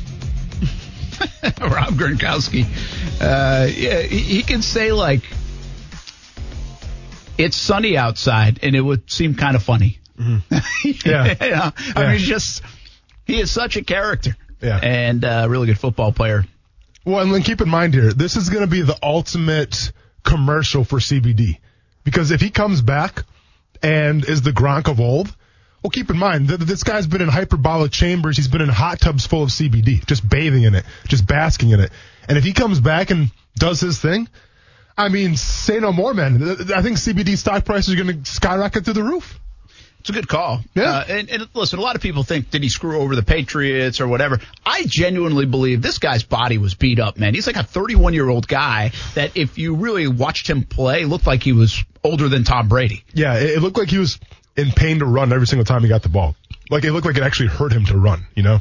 [1.61, 2.65] Rob Gronkowski.
[3.21, 5.23] Uh, yeah, he, he can say like,
[7.39, 9.99] "It's sunny outside," and it would seem kind of funny.
[11.05, 11.35] Yeah.
[11.45, 11.73] You know?
[11.97, 12.63] I mean, he's just
[13.25, 14.37] he is such a character.
[14.61, 14.79] Yeah.
[14.83, 16.45] and uh, really good football player.
[17.05, 20.85] Well, and then keep in mind here, this is going to be the ultimate commercial
[20.85, 21.59] for CBD.
[22.05, 23.25] Because if he comes back
[23.83, 25.35] and is the Gronk of old,
[25.85, 28.39] well, keep in mind that this guy's been in hyperbolic chambers.
[28.39, 31.81] He's been in hot tubs full of CBD, just bathing in it, just basking in
[31.81, 31.93] it.
[32.27, 34.27] And if he comes back and does his thing,
[34.97, 36.43] I mean, say no more, man.
[36.75, 39.39] I think CBD stock prices are going to skyrocket through the roof.
[40.01, 40.61] It's a good call.
[40.75, 40.85] Yeah.
[40.85, 44.01] Uh, and, and listen, a lot of people think, did he screw over the Patriots
[44.01, 44.41] or whatever?
[44.65, 47.35] I genuinely believe this guy's body was beat up, man.
[47.35, 51.27] He's like a 31 year old guy that if you really watched him play, looked
[51.27, 53.05] like he was older than Tom Brady.
[53.13, 54.19] Yeah, it looked like he was
[54.57, 56.37] in pain to run every single time he got the ball.
[56.71, 58.61] Like it looked like it actually hurt him to run, you know?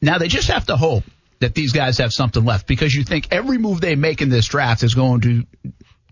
[0.00, 1.04] Now they just have to hope
[1.40, 4.46] that these guys have something left because you think every move they make in this
[4.46, 5.46] draft is going to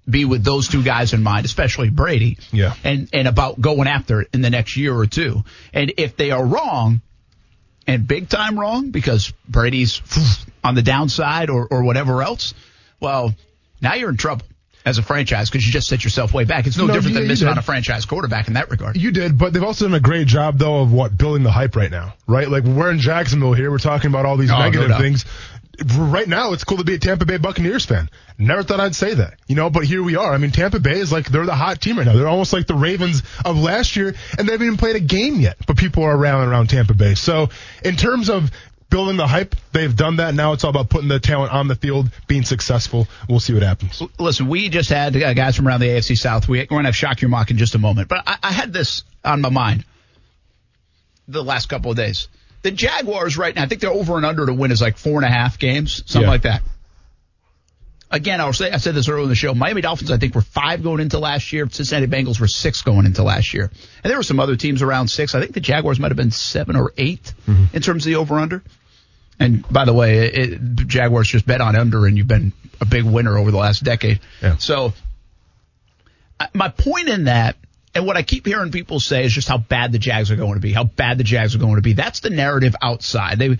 [0.09, 2.39] be with those two guys in mind, especially Brady.
[2.51, 2.75] Yeah.
[2.83, 5.45] And and about going after it in the next year or two.
[5.73, 7.03] And if they are wrong,
[7.87, 10.01] and big time wrong because Brady's
[10.65, 12.55] on the downside or, or whatever else,
[13.01, 13.35] well,
[13.81, 14.47] now you're in trouble
[14.85, 16.67] as a franchise because you just set yourself way back.
[16.67, 18.97] It's no, No, different you- than missing on a franchise quarterback in that regard.
[18.97, 21.77] You did, but they've also done a great job though of what building the hype
[21.77, 22.49] right now, right?
[22.49, 25.01] Like we're in Jacksonville here, we're talking about all these Oh, negative doubt.
[25.01, 25.25] things.
[25.97, 28.11] Right now, it's cool to be a Tampa Bay Buccaneers fan.
[28.39, 30.33] Never thought I'd say that, you know, but here we are.
[30.33, 32.13] I mean, Tampa Bay is like they're the hot team right now.
[32.15, 35.41] They're almost like the Ravens of last year, and they haven't even played a game
[35.41, 35.57] yet.
[35.67, 37.15] But people are rallying around Tampa Bay.
[37.15, 37.49] So,
[37.85, 38.51] in terms of
[38.93, 40.35] building the hype, they've done that.
[40.35, 43.09] Now it's all about putting the talent on the field, being successful.
[43.29, 44.01] We'll see what happens.
[44.21, 46.47] Listen, we just had uh, guys from around the AFC South.
[46.49, 48.09] We, we're going to have Shock Your Mock in just a moment.
[48.09, 49.85] But I, I had this on my mind
[51.27, 52.29] the last couple of days.
[52.63, 55.17] The Jaguars right now, I think they're over and under to win is like four
[55.17, 56.29] and a half games, something Yeah.
[56.29, 56.63] like that.
[58.11, 59.55] Again, I'll say I said this earlier in the show.
[59.55, 61.67] Miami Dolphins, I think, were five going into last year.
[61.71, 63.71] Cincinnati Bengals were six going into last year,
[64.05, 65.35] and there were some other teams around six.
[65.35, 67.33] I think the Jaguars might have been seven or 8
[67.73, 68.63] in terms of the over under.
[69.43, 73.05] And by the way, it, Jaguars just bet on under, and you've been a big
[73.05, 74.21] winner over the last decade.
[74.41, 74.57] Yeah.
[74.57, 74.93] So,
[76.55, 77.57] my point in that,
[77.95, 80.55] and what I keep hearing people say is just how bad the Jags are going
[80.55, 81.93] to be, how bad the Jags are going to be.
[81.93, 83.39] That's the narrative outside.
[83.39, 83.59] They,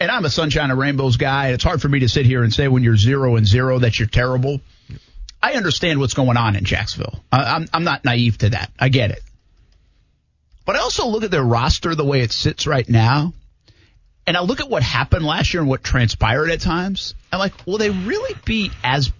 [0.00, 1.46] and I'm a sunshine and rainbows guy.
[1.46, 3.80] and It's hard for me to sit here and say when you're zero and zero
[3.80, 4.60] that you're terrible.
[5.42, 7.20] I understand what's going on in Jacksonville.
[7.30, 8.72] I, I'm I'm not naive to that.
[8.78, 9.22] I get it.
[10.64, 13.32] But I also look at their roster the way it sits right now,
[14.28, 17.14] and I look at what happened last year and what transpired at times.
[17.32, 19.10] I'm like, will they really be as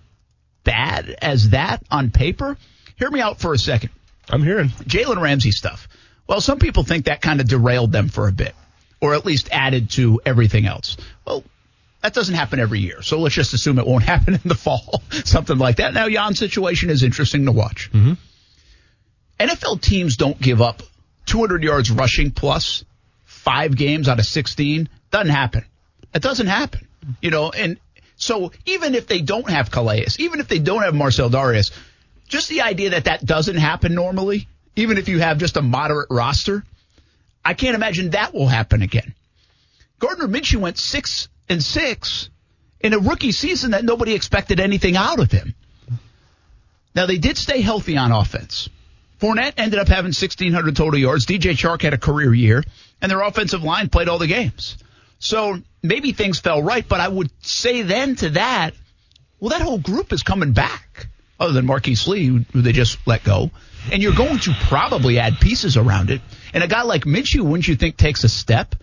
[0.65, 2.59] bad as that on paper?
[2.97, 3.89] Hear me out for a second.
[4.29, 4.69] I'm hearing.
[4.69, 5.89] Jalen Ramsey stuff.
[6.27, 8.55] Well, some people think that kind of derailed them for a bit,
[9.01, 10.99] or at least added to everything else.
[11.25, 11.43] Well,
[12.03, 15.03] that doesn't happen every year, so let's just assume it won't happen in the fall,
[15.25, 15.95] something like that.
[15.95, 17.91] Now, Jan's situation is interesting to watch.
[17.95, 18.13] Mm-hmm.
[19.41, 20.83] NFL teams don't give up
[21.25, 22.85] 200 yards rushing plus
[23.25, 24.91] five games out of 16.
[25.11, 25.65] Doesn't happen.
[26.15, 26.87] It doesn't happen.
[27.21, 27.79] You know, and
[28.17, 31.71] so even if they don't have Calais, even if they don't have Marcell Dareus,
[32.27, 36.09] just the idea that that doesn't happen normally, even if you have just a moderate
[36.11, 36.65] roster,
[37.45, 39.15] I can't imagine that will happen again.
[39.99, 42.29] Gardner Minshew went six and six
[42.81, 45.55] in a rookie season that nobody expected anything out of him.
[46.95, 48.69] Now they did stay healthy on offense.
[49.21, 51.27] Fournette ended up having 1,600 total yards.
[51.27, 52.63] DJ Chark had a career year,
[53.01, 54.77] and their offensive line played all the games.
[55.19, 58.75] So maybe things fell right, but I would say then to that,
[59.41, 63.25] Well, that whole group is coming back, other than Marquise Lee, who, they just let
[63.25, 63.51] go.
[63.93, 66.21] And you're going to probably add pieces around it.
[66.53, 68.75] And a guy like Minshew, wouldn't you think takes a step?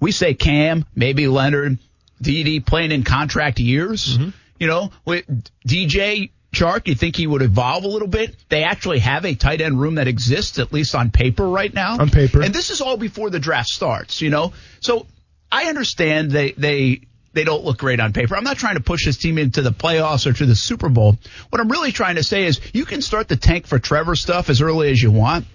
[0.00, 1.78] We say Cam, maybe Leonard,
[2.22, 4.18] DD playing in contract years.
[4.18, 4.30] Mm-hmm.
[4.58, 5.24] You know, with
[5.66, 8.36] DJ Chark, you think he would evolve a little bit?
[8.48, 11.98] They actually have a tight end room that exists, at least on paper right now.
[11.98, 12.42] On paper.
[12.42, 14.52] And this is all before the draft starts, you know?
[14.80, 15.06] So
[15.52, 17.02] I understand they, they,
[17.34, 18.34] they don't look great on paper.
[18.34, 21.18] I'm not trying to push this team into the playoffs or to the Super Bowl.
[21.50, 24.48] What I'm really trying to say is you can start the tank for Trevor stuff
[24.48, 25.46] as early as you want.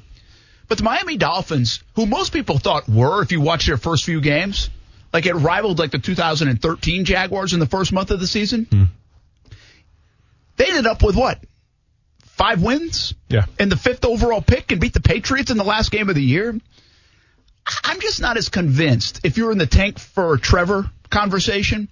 [0.67, 4.21] But the Miami Dolphins, who most people thought were, if you watch their first few
[4.21, 4.69] games,
[5.11, 8.67] like it rivaled like the 2013 Jaguars in the first month of the season.
[8.69, 8.83] Hmm.
[10.57, 11.39] They ended up with what?
[12.19, 13.15] Five wins?
[13.29, 13.45] Yeah.
[13.59, 16.23] And the fifth overall pick and beat the Patriots in the last game of the
[16.23, 16.59] year.
[17.83, 21.87] I'm just not as convinced if you're in the tank for Trevor conversation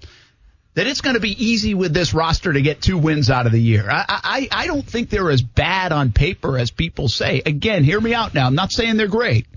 [0.76, 3.54] that it's going to be easy with this roster to get two wins out of
[3.54, 3.90] the year.
[3.90, 7.42] I, I, I don't think they're as bad on paper as people say.
[7.46, 8.46] Again, hear me out now.
[8.46, 9.48] I'm not saying they're great.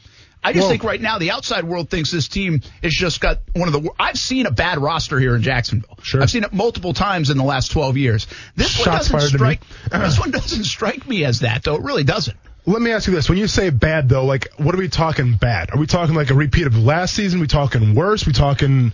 [0.42, 3.68] I just think right now the outside world thinks this team has just got one
[3.68, 3.90] of the.
[3.98, 5.98] I've seen a bad roster here in Jacksonville.
[6.02, 6.22] Sure.
[6.22, 8.26] I've seen it multiple times in the last 12 years.
[8.54, 9.38] This one doesn't fired to me.
[9.38, 9.60] strike.
[9.90, 11.74] this one doesn't strike me as that, though.
[11.74, 12.36] It really doesn't.
[12.68, 15.34] Let me ask you this: When you say bad, though, like what are we talking
[15.34, 15.70] bad?
[15.72, 17.40] Are we talking like a repeat of last season?
[17.40, 18.26] we talking worse?
[18.26, 18.92] we talking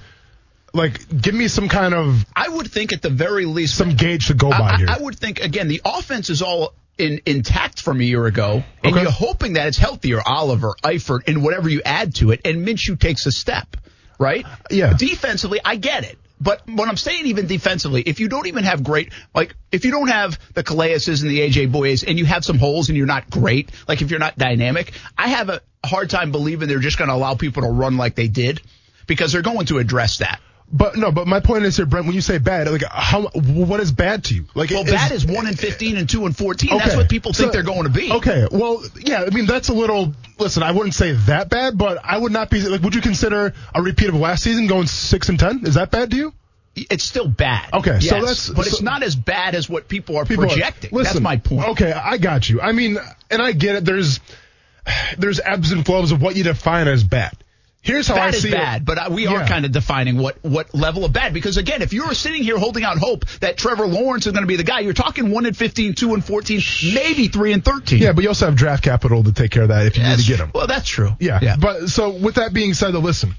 [0.72, 4.26] like give me some kind of I would think at the very least some gauge
[4.28, 4.86] to go by I, here.
[4.88, 8.92] I would think again the offense is all in, intact from a year ago, and
[8.92, 9.02] Okay.
[9.02, 10.20] you're hoping that it's healthier.
[10.24, 13.76] Oliver, Eifert, and whatever you add to it, and Minshew takes a step,
[14.18, 14.46] right?
[14.70, 14.94] Yeah.
[14.96, 16.18] Defensively, I get it.
[16.44, 19.90] But what I'm saying, even defensively, if you don't even have great, like, if you
[19.90, 23.06] don't have the Calaises and the AJ Bouyes and you have some holes and you're
[23.06, 26.98] not great, like if you're not dynamic, I have a hard time believing they're just
[26.98, 28.60] going to allow people to run like they did
[29.06, 30.38] because they're going to address that.
[30.72, 32.06] But no, but my point is here, Brent.
[32.06, 34.46] When you say bad, like how what is bad to you?
[34.54, 36.76] Like Well, is- bad is 1 and 15 and 2 and 14.
[36.76, 38.10] That's what people think So- they're going to be.
[38.10, 40.14] Okay, well, yeah, I mean that's a little.
[40.38, 42.82] Listen, I wouldn't say that bad, but I would not be like.
[42.82, 45.60] Would you consider a repeat of last season going six and ten?
[45.64, 46.32] Is that bad to you?
[46.76, 47.72] It's still bad.
[47.72, 50.48] Okay, so Yes, that's- but it's not as bad as what people are People are-
[50.48, 50.90] projecting.
[50.92, 51.68] listen, That's my point.
[51.68, 52.60] Okay, I got you.
[52.60, 52.98] I mean,
[53.30, 53.84] and I get it.
[53.84, 54.18] There's
[55.18, 57.32] there's ebbs and flows of what you define as bad.
[57.84, 58.84] Here's how I Bad is see bad, it.
[58.86, 59.46] but we are Yeah.
[59.46, 61.34] kind of defining what, what level of bad.
[61.34, 64.48] Because again, if you're sitting here holding out hope that Trevor Lawrence is going to
[64.48, 66.60] be the guy, you're talking 1 and 15, 2 and 14,
[66.94, 68.00] maybe 3 and 13.
[68.00, 70.18] Yeah, but you also have draft capital to take care of that if you need
[70.18, 70.50] to get him.
[70.54, 71.12] Well, that's true.
[71.20, 71.56] Yeah.
[71.60, 73.34] But so with that being said, though, listen,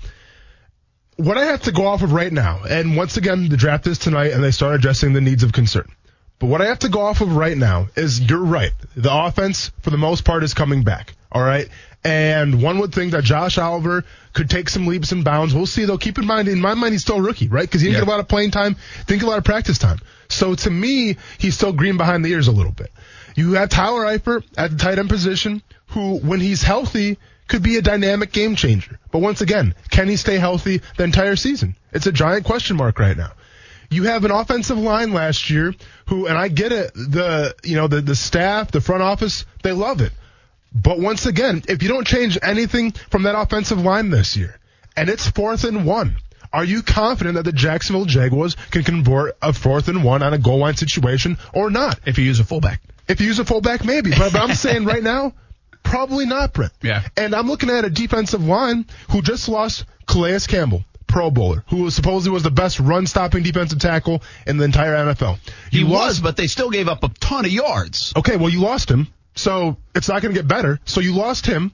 [1.18, 3.98] what I have to go off of right now, and once again, the draft is
[3.98, 5.88] tonight, and they start addressing the needs of concern.
[6.38, 8.74] But what I have to go off of right now is you're right.
[8.98, 11.14] The offense, for the most part, is coming back.
[11.32, 11.70] All right.
[12.04, 14.04] And one would think that Josh Oliver
[14.36, 15.56] could take some leaps and bounds.
[15.56, 15.98] We'll see, though.
[15.98, 17.64] Keep in mind, in my mind, he's still a rookie, right?
[17.64, 18.02] Because he didn't Yeah.
[18.02, 18.76] get a lot of playing time,
[19.08, 19.98] didn't get a lot of practice time.
[20.30, 22.92] So to me, he's still green behind the ears a little bit.
[23.36, 27.18] You have Tyler Eifert at the tight end position, who, when he's healthy,
[27.48, 29.00] could be a dynamic game changer.
[29.12, 31.76] But once again, can he stay healthy the entire season?
[31.94, 33.32] It's a giant question mark right now.
[33.92, 35.74] You have an offensive line last year
[36.08, 39.72] who, and I get it, the, you know, the, the staff, the front office, they
[39.74, 40.12] love it.
[40.76, 44.60] But once again, if you don't change anything from that offensive line this year,
[44.98, 46.18] and it's fourth and one,
[46.52, 50.38] are you confident that the Jacksonville Jaguars can convert a fourth and one on a
[50.38, 52.00] goal line situation or not?
[52.06, 52.82] If you use a fullback.
[53.08, 54.12] If you use a fullback, maybe.
[54.12, 55.34] But, but I'm saying right now,
[55.84, 56.74] probably not, Brent.
[56.82, 57.04] Yeah.
[57.16, 61.84] And I'm looking at a defensive line who just lost Calais Campbell, Pro Bowler, who
[61.84, 65.40] was supposedly was the best run-stopping defensive tackle in the entire NFL.
[65.72, 68.14] He You was, but they still gave up a ton of yards.
[68.16, 70.80] Okay, well, you lost him, so it's not going to get better.
[70.86, 71.72] So you lost him.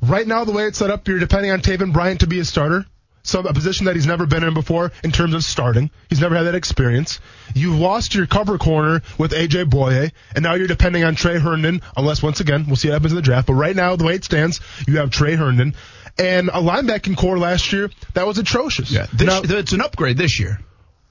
[0.00, 2.44] Right now, the way it's set up, you're depending on Taven Bryan to be a
[2.44, 2.86] starter.
[3.22, 5.90] So a position that he's never been in before in terms of starting.
[6.08, 7.20] He's never had that experience.
[7.54, 11.82] You've lost your cover corner with AJ Bouye, and now you're depending on Tre Herndon,
[11.98, 13.46] unless once again, we'll see what happens in the draft.
[13.46, 15.74] But right now, the way it stands, you have Tre Herndon.
[16.18, 18.90] And a linebacking core last year, that was atrocious.
[18.90, 19.06] Yeah.
[19.12, 20.58] This, Now- it's an upgrade this year.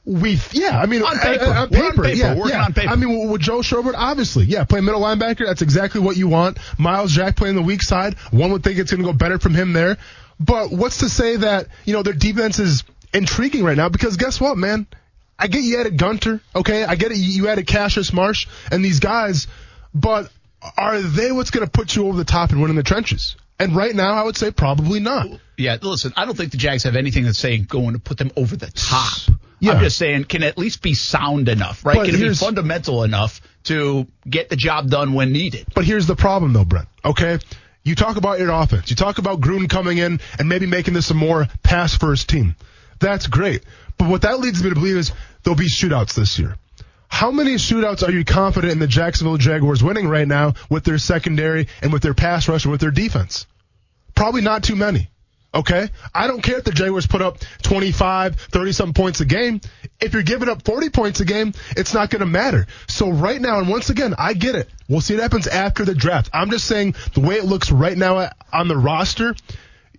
[0.10, 1.43] We, yeah, I mean, On paper.
[1.43, 2.08] uh, uh, We're on paper.
[2.10, 2.65] yeah, Working yeah.
[2.65, 2.89] on paper.
[2.89, 6.58] I mean, with Joe Schobert, obviously, yeah, playing middle linebacker, that's exactly what you want.
[6.80, 9.54] Myles Jack playing the weak side, one would think it's going to go better from
[9.54, 9.98] him there.
[10.39, 13.89] But what's to say that you know their defense is intriguing right now?
[13.89, 14.88] Because guess what, man,
[15.38, 19.00] I get you added Gunter, okay, I get it, you added Cassius Marsh and these
[19.00, 19.45] guys,
[19.93, 20.32] but
[20.76, 23.36] are they what's going to put you over the top and win in the trenches?
[23.60, 25.28] And right now, I would say probably not.
[25.58, 28.32] Yeah, listen, I don't think the Jags have anything that's saying going to put them
[28.36, 29.36] over the top.
[29.60, 29.74] Yeah.
[29.74, 31.98] I'm just saying, can at least be sound enough, right?
[31.98, 35.67] But can it be fundamental enough to get the job done when needed?
[35.76, 36.88] But here's the problem, though, Brent.
[37.04, 37.39] Okay,
[37.84, 38.89] you talk about your offense.
[38.89, 42.56] You talk about Gruden coming in and maybe making this a more pass-first team.
[43.00, 43.63] That's great.
[43.98, 45.12] But what that leads me to believe is
[45.44, 46.56] there'll be shootouts this year.
[47.08, 51.00] How many shootouts are you confident in the Jacksonville Jaguars winning right now with their
[51.00, 53.48] secondary and with their pass rush and with their defense?
[54.15, 55.10] Probably not too many.
[55.54, 55.89] Okay?
[56.13, 59.62] I don't care if the Jaguars put up 25, 30 some points a game.
[60.00, 62.67] If you're giving up 40 points a game, it's not going to matter.
[62.87, 64.69] So right now, and once again, I get it.
[64.87, 66.29] We'll see what happens after the draft.
[66.33, 69.35] I'm just saying the way it looks right now on the roster,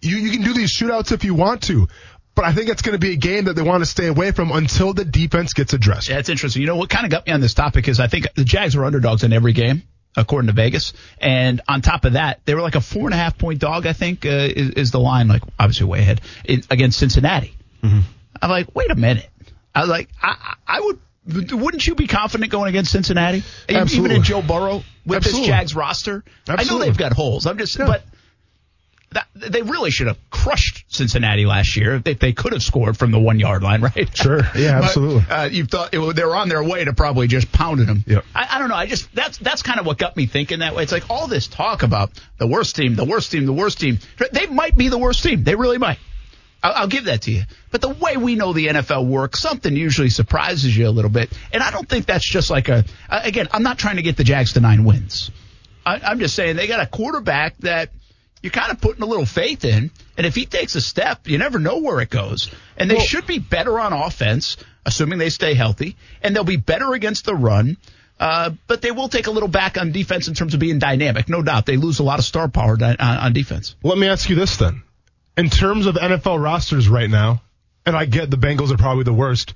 [0.01, 1.89] you, you can do these shootouts if you want to.
[2.37, 4.31] But I think it's going to be a game that they want to stay away
[4.31, 6.09] from until the defense gets addressed.
[6.09, 6.63] Yeah, it's interesting.
[6.63, 8.77] You know what kind of got me on this topic is I think the Jags
[8.77, 9.83] are underdogs in every game
[10.17, 10.93] according to Vegas.
[11.21, 13.87] And on top of that, they were like a four and a half point dog,
[13.87, 17.55] I think, uh, is, is, the line, like obviously way ahead in, against Cincinnati.
[17.83, 18.01] Mm-hmm.
[18.43, 19.29] I'm like, wait a minute.
[19.75, 23.45] I was like, I, I would, wouldn't you be confident going against Cincinnati?
[23.69, 23.99] Absolutely.
[23.99, 25.41] Even in Joe Burrow with Absolutely.
[25.41, 26.25] this Jags roster?
[26.49, 26.65] Absolutely.
[26.65, 27.47] I know they've got holes.
[27.47, 27.87] I'm just, yeah.
[27.87, 28.05] but
[29.13, 32.97] that, they really should have crushed Cincinnati last year if they, they, could have scored
[32.97, 34.17] from the one yard line, right?
[34.17, 34.43] Sure.
[34.57, 35.23] Yeah, but, absolutely.
[35.29, 38.05] Uh, you thought it, they were on their way to probably just pounding them.
[38.07, 38.25] Yep.
[38.35, 38.77] I, I, don't know.
[38.77, 40.85] I just that's that's kind of what got me thinking that way.
[40.85, 43.99] It's like all this talk about the worst team, the worst team, the worst team.
[44.33, 45.43] They might be the worst team.
[45.43, 45.99] They really might.
[46.63, 47.43] I'll, I'll give that to you.
[47.71, 51.33] But the way we know the NFL works, something usually surprises you a little bit.
[51.53, 52.85] And I don't think that's just like a.
[53.09, 55.31] Again, I'm not trying to get the Jags to nine wins.
[55.85, 57.91] I, I'm just saying they got a quarterback that
[58.43, 59.91] you're kind of putting a little faith in.
[60.17, 62.51] And if he takes a step, you never know where it goes.
[62.77, 66.57] And they well, should be better on offense, assuming they stay healthy, and they'll be
[66.57, 67.77] better against the run.
[68.19, 71.29] Uh, but they will take a little back on defense in terms of being dynamic.
[71.31, 71.65] No doubt.
[71.65, 73.77] They lose a lot of star power di- on, on defense.
[73.83, 74.83] Let me ask you this then.
[75.39, 77.41] In terms of NFL rosters right now,
[77.87, 79.55] and I get the Bengals are probably the worst.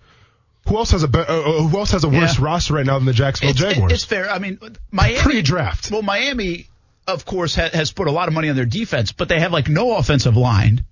[0.66, 2.45] Who else has a be- uh, who else has a worse Yeah.
[2.47, 3.93] roster right now than the Jacksonville It's, Jaguars?
[3.93, 4.30] it's fair.
[4.30, 4.59] I mean,
[4.91, 5.18] Miami.
[5.18, 5.91] Pre-draft.
[5.91, 6.68] Well, Miami,
[7.07, 9.52] of course, ha- has put a lot of money on their defense, but they have
[9.52, 10.84] like no offensive line.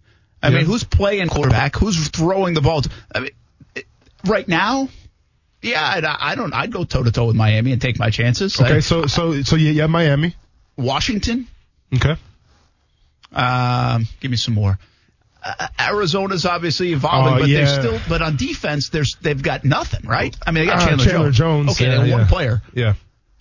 [0.42, 0.56] I Yeah.
[0.58, 1.76] mean, who's playing quarterback?
[1.76, 2.82] Who's throwing the ball?
[3.14, 3.30] I mean,
[3.74, 3.86] it-
[4.26, 4.88] right now,
[5.62, 6.52] yeah, I'd, I don't.
[6.52, 8.60] I'd go toe to toe with Miami and take my chances.
[8.60, 10.34] okay, I- so so so yeah, yeah, Miami.
[10.76, 11.46] Washington.
[11.94, 12.16] Okay.
[13.32, 14.78] Um, give me some more.
[15.44, 17.64] Uh, Arizona's obviously evolving, Oh, but yeah.
[17.64, 18.00] they're still.
[18.08, 20.36] But on defense, there's they've got nothing, right?
[20.46, 22.14] I mean, they got Ah, Chandler, Chandler Jones, Okay, they have yeah.
[22.14, 22.62] one player.
[22.74, 22.94] Yeah.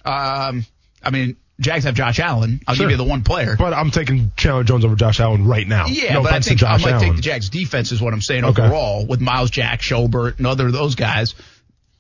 [0.06, 0.66] Um,
[1.04, 2.60] I mean, Jags have Josh Allen.
[2.68, 2.86] I'll Sure.
[2.88, 3.56] give you the one player.
[3.56, 5.86] But I'm taking Chandler Jones over Josh Allen right now.
[5.88, 7.00] Yeah, no but I think to I might Allen.
[7.08, 8.62] take the Jags defense is what I'm saying Okay.
[8.64, 11.36] overall with Myles Jack, Schobert, and other those guys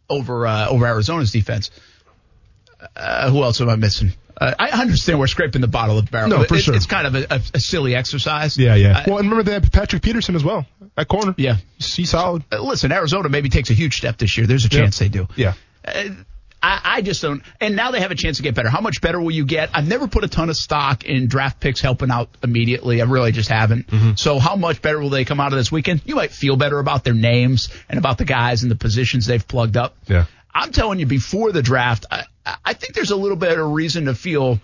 [0.09, 1.71] over uh, over Arizona's defense.
[2.95, 4.11] Uh, who else am I missing?
[4.35, 6.29] Uh, I understand we're scraping the bottom of the barrel.
[6.29, 6.73] No, for It- sure.
[6.75, 8.57] It's kind of a, a, a silly exercise.
[8.57, 8.97] Yeah, yeah.
[8.99, 10.65] Uh, well, and remember they have Patrick Peterson as well
[10.97, 11.35] at corner.
[11.37, 11.57] yeah.
[11.77, 12.43] He's solid.
[12.51, 14.47] Uh, listen, Arizona maybe takes a huge step this year.
[14.47, 15.27] There's a chance they do.
[15.35, 15.53] Yeah.
[16.63, 17.41] I, I just don't.
[17.59, 18.69] And now they have a chance to get better.
[18.69, 19.69] How much better will you get?
[19.73, 23.01] I've never put a ton of stock in draft picks helping out immediately.
[23.01, 23.87] I really just haven't.
[23.87, 24.11] Mm-hmm.
[24.15, 26.01] So how much better will they come out of this weekend?
[26.05, 29.47] You might feel better about their names and about the guys and the positions they've
[29.47, 29.95] plugged up.
[30.07, 30.25] Yeah.
[30.53, 32.25] I'm telling you, before the draft, I,
[32.63, 34.59] I think there's a little bit of reason to feel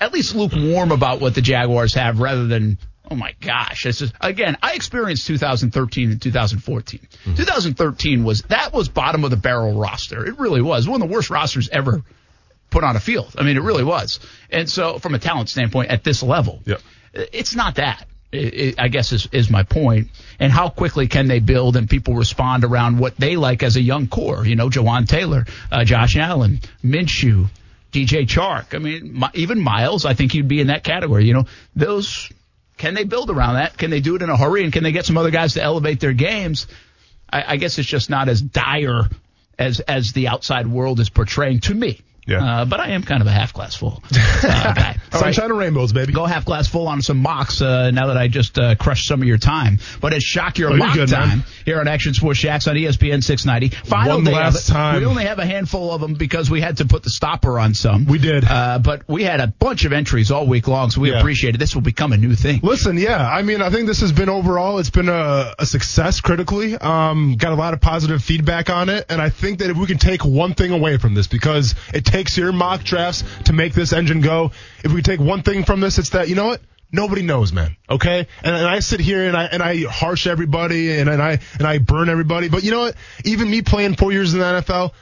[0.00, 2.78] at least lukewarm about what the Jaguars have rather than,
[3.10, 3.84] oh my gosh.
[3.84, 7.00] This is, again, I experienced 2013 and 2014.
[7.36, 10.24] 2013 was, that was bottom of the barrel roster.
[10.26, 10.88] It really was.
[10.88, 12.02] One of the worst rosters ever
[12.70, 13.34] put on a field.
[13.38, 14.20] I mean, it really was.
[14.50, 16.80] And so from a talent standpoint at this level, Yep.
[17.12, 18.06] it's not that.
[18.32, 20.08] It, it, I guess is, is my point.
[20.40, 23.80] And how quickly can they build and people respond around what they like as a
[23.80, 24.44] young core?
[24.44, 27.46] You know, Jawaan Taylor, uh, Josh Allen, Minshew,
[27.92, 28.74] DJ Chark.
[28.74, 30.04] I mean, my, even Myles.
[30.04, 31.26] I think he'd be in that category.
[31.26, 31.44] You know,
[31.76, 32.28] those
[32.76, 33.76] can they build around that?
[33.76, 34.64] Can they do it in a hurry?
[34.64, 36.66] And can they get some other guys to elevate their games?
[37.30, 39.08] I, I guess it's just not as dire
[39.58, 42.00] as as the outside world is portraying to me.
[42.26, 42.44] Yeah.
[42.62, 44.18] Uh, but I am kind of a half glass full uh,
[44.74, 44.96] guy.
[45.12, 45.20] Right.
[45.20, 46.12] Sunshine and rainbows, baby.
[46.12, 49.20] Go half glass full on some mocks uh, now that I just uh, crushed some
[49.22, 49.78] of your time.
[50.00, 51.28] But it's shock your Oh, mock good, man.
[51.28, 53.76] time here on Action Sports Jax on ESPN 690.
[53.88, 55.00] Final One day last time.
[55.00, 57.74] We only have a handful of them because we had to put the stopper on
[57.74, 58.06] some.
[58.06, 58.44] We did.
[58.44, 61.18] Uh, but we had a bunch of entries all week long, so we Yeah.
[61.18, 61.58] appreciate it.
[61.58, 62.60] This will become a new thing.
[62.62, 66.20] Listen, yeah, I mean, I think this has been overall, it's been a, a success
[66.20, 66.74] critically.
[66.74, 69.86] Um, got a lot of positive feedback on it, and I think that if we
[69.86, 73.74] can take one thing away from this, because it takes your mock drafts to make
[73.74, 74.52] this engine go.
[74.84, 76.60] If we take one thing from this, it's that you know what.
[76.92, 77.76] Nobody knows, man.
[77.90, 81.40] Okay, and, and I sit here and I and I harsh everybody and, and I
[81.58, 82.48] and I burn everybody.
[82.48, 82.94] But you know what?
[83.24, 84.92] Even me playing four years in the NFL,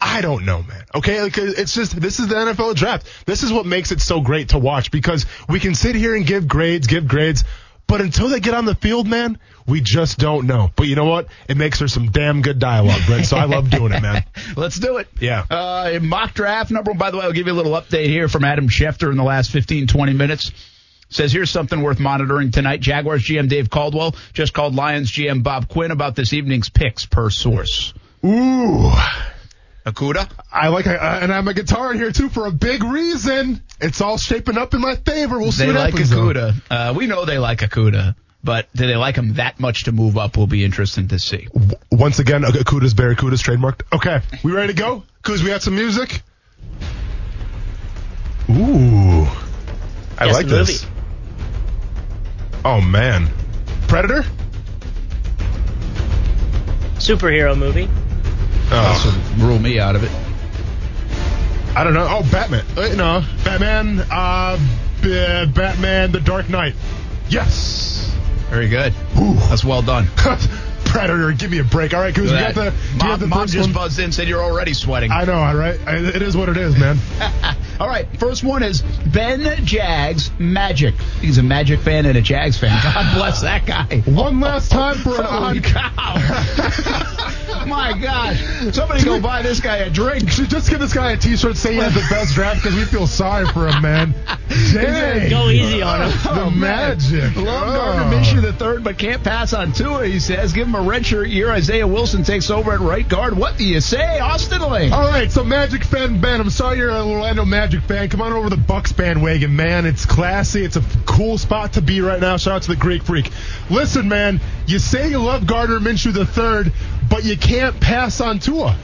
[0.00, 0.82] I don't know, man.
[0.94, 3.06] Okay, like, it's just this is the NFL draft.
[3.26, 6.26] This is what makes it so great to watch because we can sit here and
[6.26, 7.44] give grades, give grades,
[7.86, 10.70] but until they get on the field, man, we just don't know.
[10.74, 11.28] But you know what?
[11.48, 13.26] It makes for some damn good dialogue, Brent.
[13.26, 14.24] So I love doing it, man.
[14.56, 15.08] Let's do it.
[15.20, 15.44] Yeah.
[15.48, 18.06] Uh, in mock draft number one, by the way, I'll give you a little update
[18.06, 20.52] here from Adam Schefter in the last 15, 20 minutes.
[21.08, 22.80] Says here's something worth monitoring tonight.
[22.80, 27.30] Jaguars GM Dave Caldwell just called Lions GM Bob Quinn about this evening's picks per
[27.30, 27.94] source.
[28.24, 28.90] Ooh.
[29.86, 30.28] Okudah.
[30.52, 33.62] I like, uh, and I'm a guitar in here too for a big reason.
[33.80, 35.38] It's all shaping up in my favor.
[35.38, 36.10] We'll see They what like happens.
[36.10, 36.16] though.
[36.32, 36.54] Okudah.
[36.70, 40.18] Uh, we know they like Okudah, but do they like him that much to move
[40.18, 40.36] up?
[40.36, 41.46] Will be interesting to see.
[41.54, 43.82] W- Once again, Okudah's Barracuda's trademarked.
[43.92, 45.04] Okay, we ready to go?
[45.22, 46.20] Kuz, we got some music.
[48.50, 49.22] Ooh,
[50.18, 50.82] I Guess like this.
[50.84, 50.94] movie.
[52.64, 53.28] Oh man,
[53.86, 54.24] Predator.
[56.98, 57.88] Superhero movie.
[58.70, 60.10] Oh, So rule me out of it.
[61.76, 62.06] I don't know.
[62.08, 62.64] Oh, Batman.
[62.76, 64.00] Uh, no, Batman.
[64.10, 64.58] Uh,
[65.02, 66.74] B- Batman: The Dark Knight.
[67.28, 68.12] Yes.
[68.50, 68.94] Very good.
[69.20, 69.34] Ooh.
[69.34, 70.06] That's well done.
[70.86, 71.32] Predator.
[71.32, 71.92] Give me a break.
[71.92, 72.72] All right, Kuz, we got the.
[72.96, 73.74] Mom, the Mom just one?
[73.74, 75.10] buzzed in, said you're already sweating.
[75.10, 75.78] I know, all right.
[75.86, 76.96] It is what it is, man.
[77.78, 78.80] All right, first one is
[79.12, 80.94] Ben Jags Magic.
[81.20, 82.70] He's a Magic fan and a Jags fan.
[82.82, 83.98] God bless that guy.
[84.06, 85.62] One last time for an odd.
[85.62, 87.12] cow.
[87.66, 88.36] My God.
[88.74, 90.30] Somebody go buy this guy a drink.
[90.30, 92.84] Should just give this guy a T-shirt saying he has the best draft because we
[92.84, 94.14] feel sorry for him, man.
[94.72, 95.28] Dang.
[95.30, 96.18] Go easy on him.
[96.22, 97.34] The Oh, magic.
[97.36, 97.76] Love Oh.
[97.76, 100.06] Gardner Minshew the third, but can't pass on Tua.
[100.06, 101.50] He says, give him a redshirt year.
[101.50, 103.36] Isaiah Wilson takes over at right guard.
[103.36, 104.92] What do you say, Austin Lane?
[104.92, 108.08] All right, so Magic fan Ben, I'm sorry you're a Orlando Magic fan.
[108.08, 109.86] Come on over the Bucks bandwagon, man.
[109.86, 110.64] It's classy.
[110.64, 112.36] It's a cool spot to be right now.
[112.36, 113.30] Shout out to the Greek Freak.
[113.70, 116.72] Listen, man, you say you love Gardner Minshew the third,
[117.08, 118.76] but you can't pass on Tua.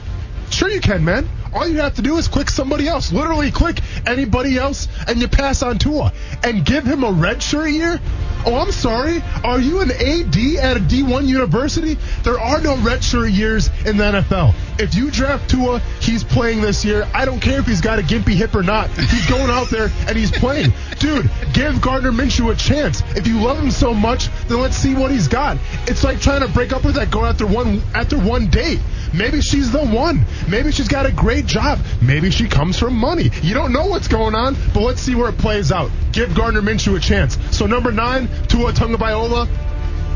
[0.49, 1.27] Sure you can, man.
[1.53, 3.11] All you have to do is click somebody else.
[3.11, 6.11] Literally click anybody else, and you pass on Tua.
[6.43, 7.99] And give him a red shirt year?
[8.45, 9.23] Oh, I'm sorry.
[9.43, 11.97] Are you an AD at a D1 university?
[12.23, 14.53] There are no red shirt years in the NFL.
[14.79, 17.07] If you draft Tua, he's playing this year.
[17.13, 18.89] I don't care if he's got a gimpy hip or not.
[18.89, 20.73] He's going out there and he's playing.
[20.99, 23.01] Dude, give Gardner Minshew a chance.
[23.15, 25.57] If you love him so much, then let's see what he's got.
[25.87, 28.79] It's like trying to break up with that girl after one after one date.
[29.13, 30.25] Maybe she's the one.
[30.47, 31.79] Maybe she's got a great job.
[32.01, 33.29] Maybe she comes from money.
[33.41, 35.91] You don't know what's going on, but let's see where it plays out.
[36.11, 37.37] Give Gardner Minshew a chance.
[37.55, 39.47] So number nine, Tua Tagovailoa.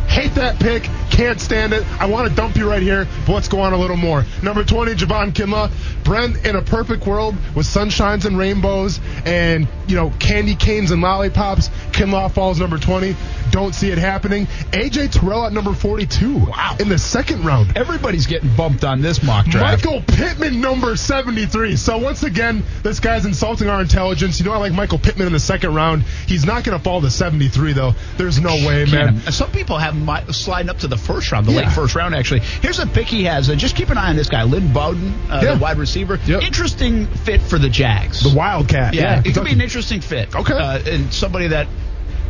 [0.08, 0.90] Hate that pick.
[1.10, 1.86] Can't stand it.
[2.00, 4.26] I want to dump you right here, but let's go on a little more.
[4.44, 5.72] Number 20, Javon Kinlaw.
[6.04, 11.02] Brent, in a perfect world with sunshines and rainbows and, you know, candy canes and
[11.02, 13.16] lollipops, Kinlaw falls number 20.
[13.52, 14.46] Don't see it happening.
[14.72, 16.38] AJ Terrell at number 42.
[16.38, 16.76] Wow.
[16.80, 17.76] In the second round.
[17.76, 19.86] Everybody's getting bumped on this mock draft.
[19.86, 21.76] Michael Pittman, number 73.
[21.76, 24.40] So once again, this guy's insulting our intelligence.
[24.40, 26.04] You know, I like Michael Pittman in the second round.
[26.28, 27.94] He's not going to fall to 73, though.
[28.18, 29.20] There's no way, man.
[29.32, 31.60] Some people have him sliding up to the first round, the Yeah.
[31.62, 32.42] late first round, actually.
[32.62, 33.50] Here's a pick he has.
[33.50, 35.54] Uh, just keep an eye on this guy, Lynn Bowden, uh, Yeah.
[35.54, 36.20] the wide receiver.
[36.26, 36.44] Yep.
[36.44, 38.22] Interesting fit for the Jags.
[38.22, 38.94] The Wildcat.
[38.94, 40.36] yeah, it could be an interesting fit.
[40.36, 40.54] Okay.
[40.54, 41.68] Uh, and somebody that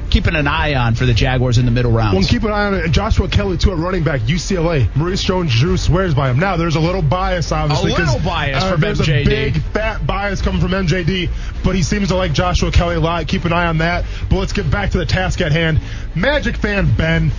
[0.09, 2.15] keeping an eye on for the Jaguars in the middle rounds.
[2.17, 4.87] Well, keep an eye on Joshua Kelly, too, at running back, UCLA.
[4.95, 6.39] Maurice Jones-Drew swears by him.
[6.39, 7.91] Now, there's a little bias, obviously.
[7.91, 9.21] A little bias from there's MJD.
[9.23, 11.29] a big, fat bias coming from MJD,
[11.61, 13.27] but he seems to like Joshua Kelly a lot.
[13.27, 14.05] Keep an eye on that.
[14.29, 15.81] But let's get back to the task at hand.
[16.15, 17.33] Magic fan Ben.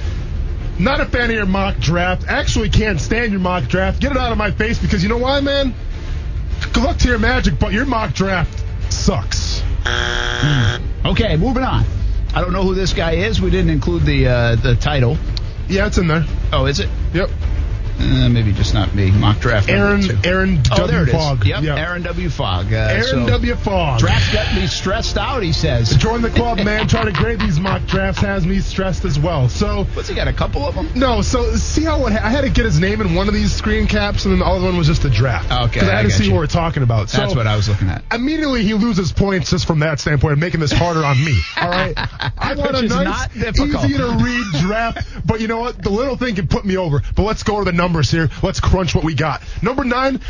[0.79, 2.27] Not a fan of your mock draft.
[2.29, 4.01] Actually, can't stand your mock draft.
[4.01, 5.75] Get it out of my face because you know why, man?
[6.73, 9.63] Good luck to your Magic, but your mock draft sucks.
[11.05, 11.85] okay, moving on.
[12.35, 13.41] I don't know who this guy is.
[13.41, 15.17] We didn't include the uh, the title.
[15.69, 16.25] Yeah, it's in there.
[16.53, 16.89] Oh, is it?
[17.13, 17.31] Yep.
[18.01, 19.11] Uh, maybe just not me.
[19.11, 19.69] Mock draft.
[19.69, 20.25] number Aaron.
[20.25, 20.87] Aaron Oh, W.
[20.93, 21.15] there it is.
[21.15, 21.45] Fogg.
[21.45, 21.77] Yep, Yeah.
[21.77, 22.31] Aaron W.
[22.31, 22.73] Fogg.
[22.73, 23.55] Uh, Aaron so W.
[23.57, 23.99] Fogg.
[23.99, 25.43] Draft got me stressed out.
[25.43, 25.97] He says.
[25.97, 26.87] Join the club, man.
[26.87, 29.49] Trying to grade these mock drafts has me stressed as well.
[29.49, 30.29] So, What's he got?
[30.29, 30.89] A couple of them.
[30.95, 33.53] no, so see how it, I had to get his name in one of these
[33.53, 35.51] screen caps, and then the other one was just the draft.
[35.51, 36.33] Okay, 'Cause I had I to see you.
[36.33, 37.11] what we're talking about.
[37.11, 38.03] So That's what I was looking at.
[38.13, 41.37] Immediately, he loses points just from that standpoint of making this harder on me.
[41.61, 41.95] All right,
[42.39, 45.83] I want a nice, not easy to read draft, but you know what?
[45.83, 47.03] The little thing can put me over.
[47.17, 48.29] But let's go to the numbers here.
[48.43, 49.43] Let's crunch what we got.
[49.63, 50.21] Number nine,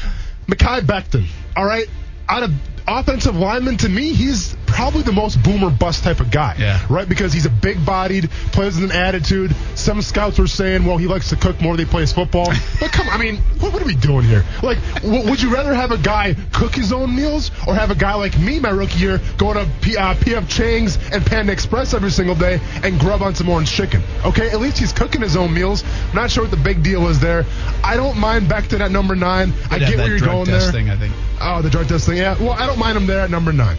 [0.47, 1.27] Mekhi Becton.
[1.57, 1.89] All right,
[2.29, 2.53] out of
[2.89, 6.55] offensive lineman to me, he's probably the most boomer bust type of guy.
[6.59, 6.81] Yeah.
[6.89, 7.09] Right?
[7.09, 9.55] Because he's a big bodied, plays with an attitude.
[9.75, 12.47] Some scouts were saying, well, he likes to cook more than he plays football.
[12.81, 14.45] but come on, I mean, what, what are we doing here?
[14.63, 17.95] Like, w- would you rather have a guy cook his own meals or have a
[17.95, 21.95] guy like me my rookie year go to P- uh, PF Chang's and Panda Express
[21.95, 24.03] every single day and grub on some orange chicken?
[24.25, 25.83] Okay, at least he's cooking his own meals.
[26.11, 27.45] I'm not sure what the big deal is there.
[27.83, 29.53] I don't mind Becton at number nine.
[29.71, 30.71] I get where you're going there.
[30.73, 31.13] Thing, I think.
[31.41, 32.17] Oh, the drug test thing.
[32.17, 32.37] Yeah.
[32.39, 33.77] Well, I don't mind him there at number nine.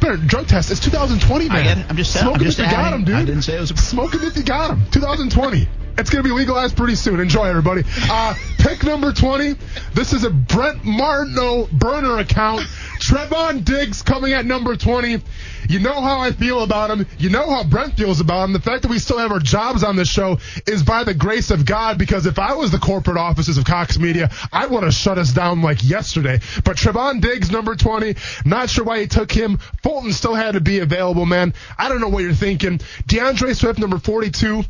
[0.00, 0.70] Better drug test.
[0.70, 1.56] It's 2020, man.
[1.56, 1.86] I get it.
[1.88, 3.14] I'm just saying- Smoke I'm just if you got him, dude.
[3.16, 4.82] I didn't say it was a- Smoke if you got him.
[4.92, 5.68] 2020.
[5.98, 7.18] It's going to be legalized pretty soon.
[7.18, 7.82] Enjoy, everybody.
[8.08, 9.56] Uh, pick number 20.
[9.94, 12.60] This is a Brent Martineau burner account.
[13.00, 15.20] Trevon Diggs coming at number 20.
[15.68, 17.06] You know how I feel about him.
[17.18, 18.54] You know how Brent feels about him.
[18.54, 21.50] The fact that we still have our jobs on this show is by the grace
[21.50, 24.90] of God because if I was the corporate offices of Cox Media, I'd want to
[24.90, 26.40] shut us down like yesterday.
[26.64, 28.16] But Trevon Diggs, number 20,
[28.46, 29.58] not sure why he took him.
[29.82, 31.52] Fulton still had to be available, man.
[31.76, 32.80] I don't know what you're thinking.
[33.06, 34.64] D'Andre Swift, number 42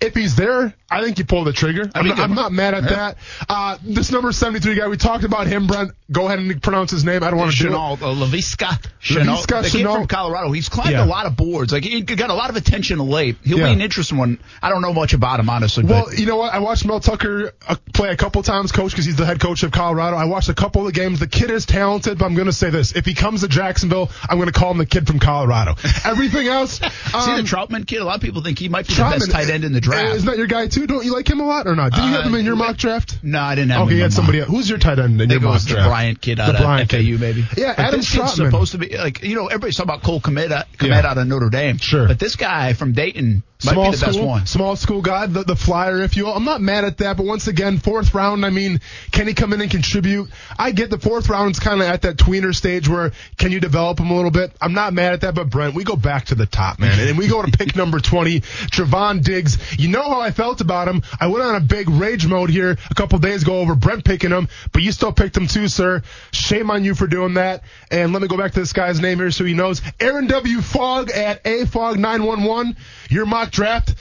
[0.00, 1.90] if he's there, I think you pull the trigger.
[1.96, 2.88] I'm, not, I'm not, mad at yeah.
[2.88, 3.18] that.
[3.48, 5.90] Uh, this number 73 guy, we talked about him, Brent.
[6.12, 7.24] Go ahead and pronounce his name.
[7.24, 7.74] I don't want to do it.
[7.74, 9.46] Uh, Laviska Shenault.
[9.46, 10.52] The kid from Colorado.
[10.52, 11.04] He's climbed yeah.
[11.04, 11.72] a lot of boards.
[11.72, 13.36] Like he got a lot of attention late.
[13.42, 13.66] He'll yeah.
[13.66, 14.38] be an interesting one.
[14.62, 15.82] I don't know much about him, honestly.
[15.82, 16.18] Well, but.
[16.20, 16.54] you know what?
[16.54, 19.64] I watched Mel Tucker uh, play a couple times, coach, because he's the head coach
[19.64, 20.16] of Colorado.
[20.16, 21.18] I watched a couple of the games.
[21.18, 22.94] The kid is talented, but I'm going to say this.
[22.94, 25.74] If he comes to Jacksonville, I'm going to call him the kid from Colorado.
[26.04, 26.80] Everything else.
[26.80, 28.00] Um, See the Trautman kid?
[28.00, 29.80] A lot of people think he might be Trautman, the best tight end in the
[29.80, 30.14] draft.
[30.14, 30.75] Isn't that your guy, too?
[30.84, 31.92] Don't you like him a lot or not?
[31.92, 33.18] Did you have him in your uh, mock draft?
[33.22, 33.96] No, I didn't have okay, him.
[33.96, 34.50] you had somebody else.
[34.50, 35.84] Who's your tight end in your mock draft?
[35.84, 37.44] The Bryant kid out the Bryant of FAU, maybe.
[37.56, 40.20] Yeah, but Adam this kid's supposed to be like you know everybody's talking about Cole
[40.20, 41.06] Kmet, Kmet yeah.
[41.06, 41.78] out of Notre Dame.
[41.78, 44.46] Sure, but this guy from Dayton might small be the school, best one.
[44.46, 46.32] Small school guy, the, the flyer, if you will.
[46.32, 48.46] I'm not mad at that, but once again, fourth round.
[48.46, 50.30] I mean, can he come in and contribute?
[50.58, 54.00] I get the fourth round's kind of at that tweener stage where can you develop
[54.00, 54.52] him a little bit?
[54.60, 57.18] I'm not mad at that, but Brent, we go back to the top, man, and
[57.18, 59.58] we go to pick number 20, Trevon Diggs.
[59.78, 61.02] You know how I felt about him.
[61.20, 64.30] I went on a big rage mode here a couple days ago over Brent picking
[64.30, 66.02] him, but you still picked him too, sir.
[66.32, 67.62] Shame on you for doing that.
[67.90, 69.82] And let me go back to this guy's name here so he knows.
[70.00, 70.60] Aaron W.
[70.60, 72.76] Fogg at AFog911.
[73.10, 73.94] Your mock draft.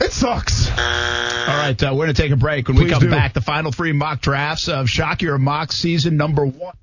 [0.00, 0.68] It sucks.
[0.70, 2.66] All right, uh, we're going to take a break.
[2.68, 3.10] When Please we come do.
[3.10, 6.74] back, the final three mock drafts of Shock Your Mock season number one.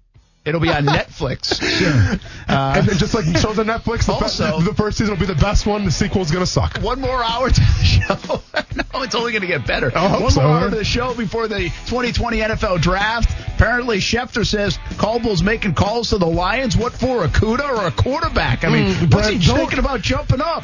[0.46, 1.62] It'll be on Netflix.
[1.62, 2.20] Sure.
[2.48, 5.26] Uh, and just like shows on Netflix, the, also, be- the first season will be
[5.32, 5.84] the best one.
[5.86, 6.78] The sequel's going to suck.
[6.80, 8.16] One more hour to the show.
[8.76, 9.92] no, it's only going to get better.
[9.92, 13.30] one so, more hour to the show before the 2020 NFL Draft.
[13.56, 16.76] Apparently, Schefter says Caldwell's making calls to the Lions.
[16.76, 18.64] What for, Okudah or a quarterback?
[18.64, 20.64] I mean, Mm, what's he thinking about jumping up?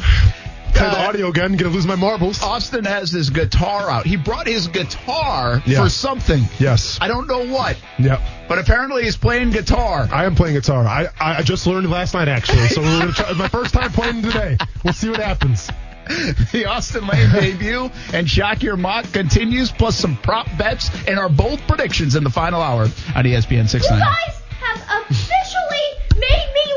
[0.73, 1.55] Play the uh, audio again.
[1.55, 2.41] Gonna lose my marbles.
[2.43, 4.05] Austin has his guitar out.
[4.05, 5.83] He brought his guitar Yeah.
[5.83, 6.43] for something.
[6.59, 6.97] Yes.
[7.01, 8.21] I don't know what, Yep.
[8.47, 10.07] but apparently he's playing guitar.
[10.11, 10.85] I am playing guitar.
[10.85, 14.21] I, I just learned last night actually, so we're gonna try, my first time playing
[14.21, 14.57] today.
[14.83, 15.69] We'll see what happens.
[16.53, 21.27] the Austin Lane debut and Shock Your Mock continues, plus some prop bets and our
[21.29, 26.25] bold predictions in the final hour on ESPN You guys have officially made me lose
[26.25, 26.76] my marbles!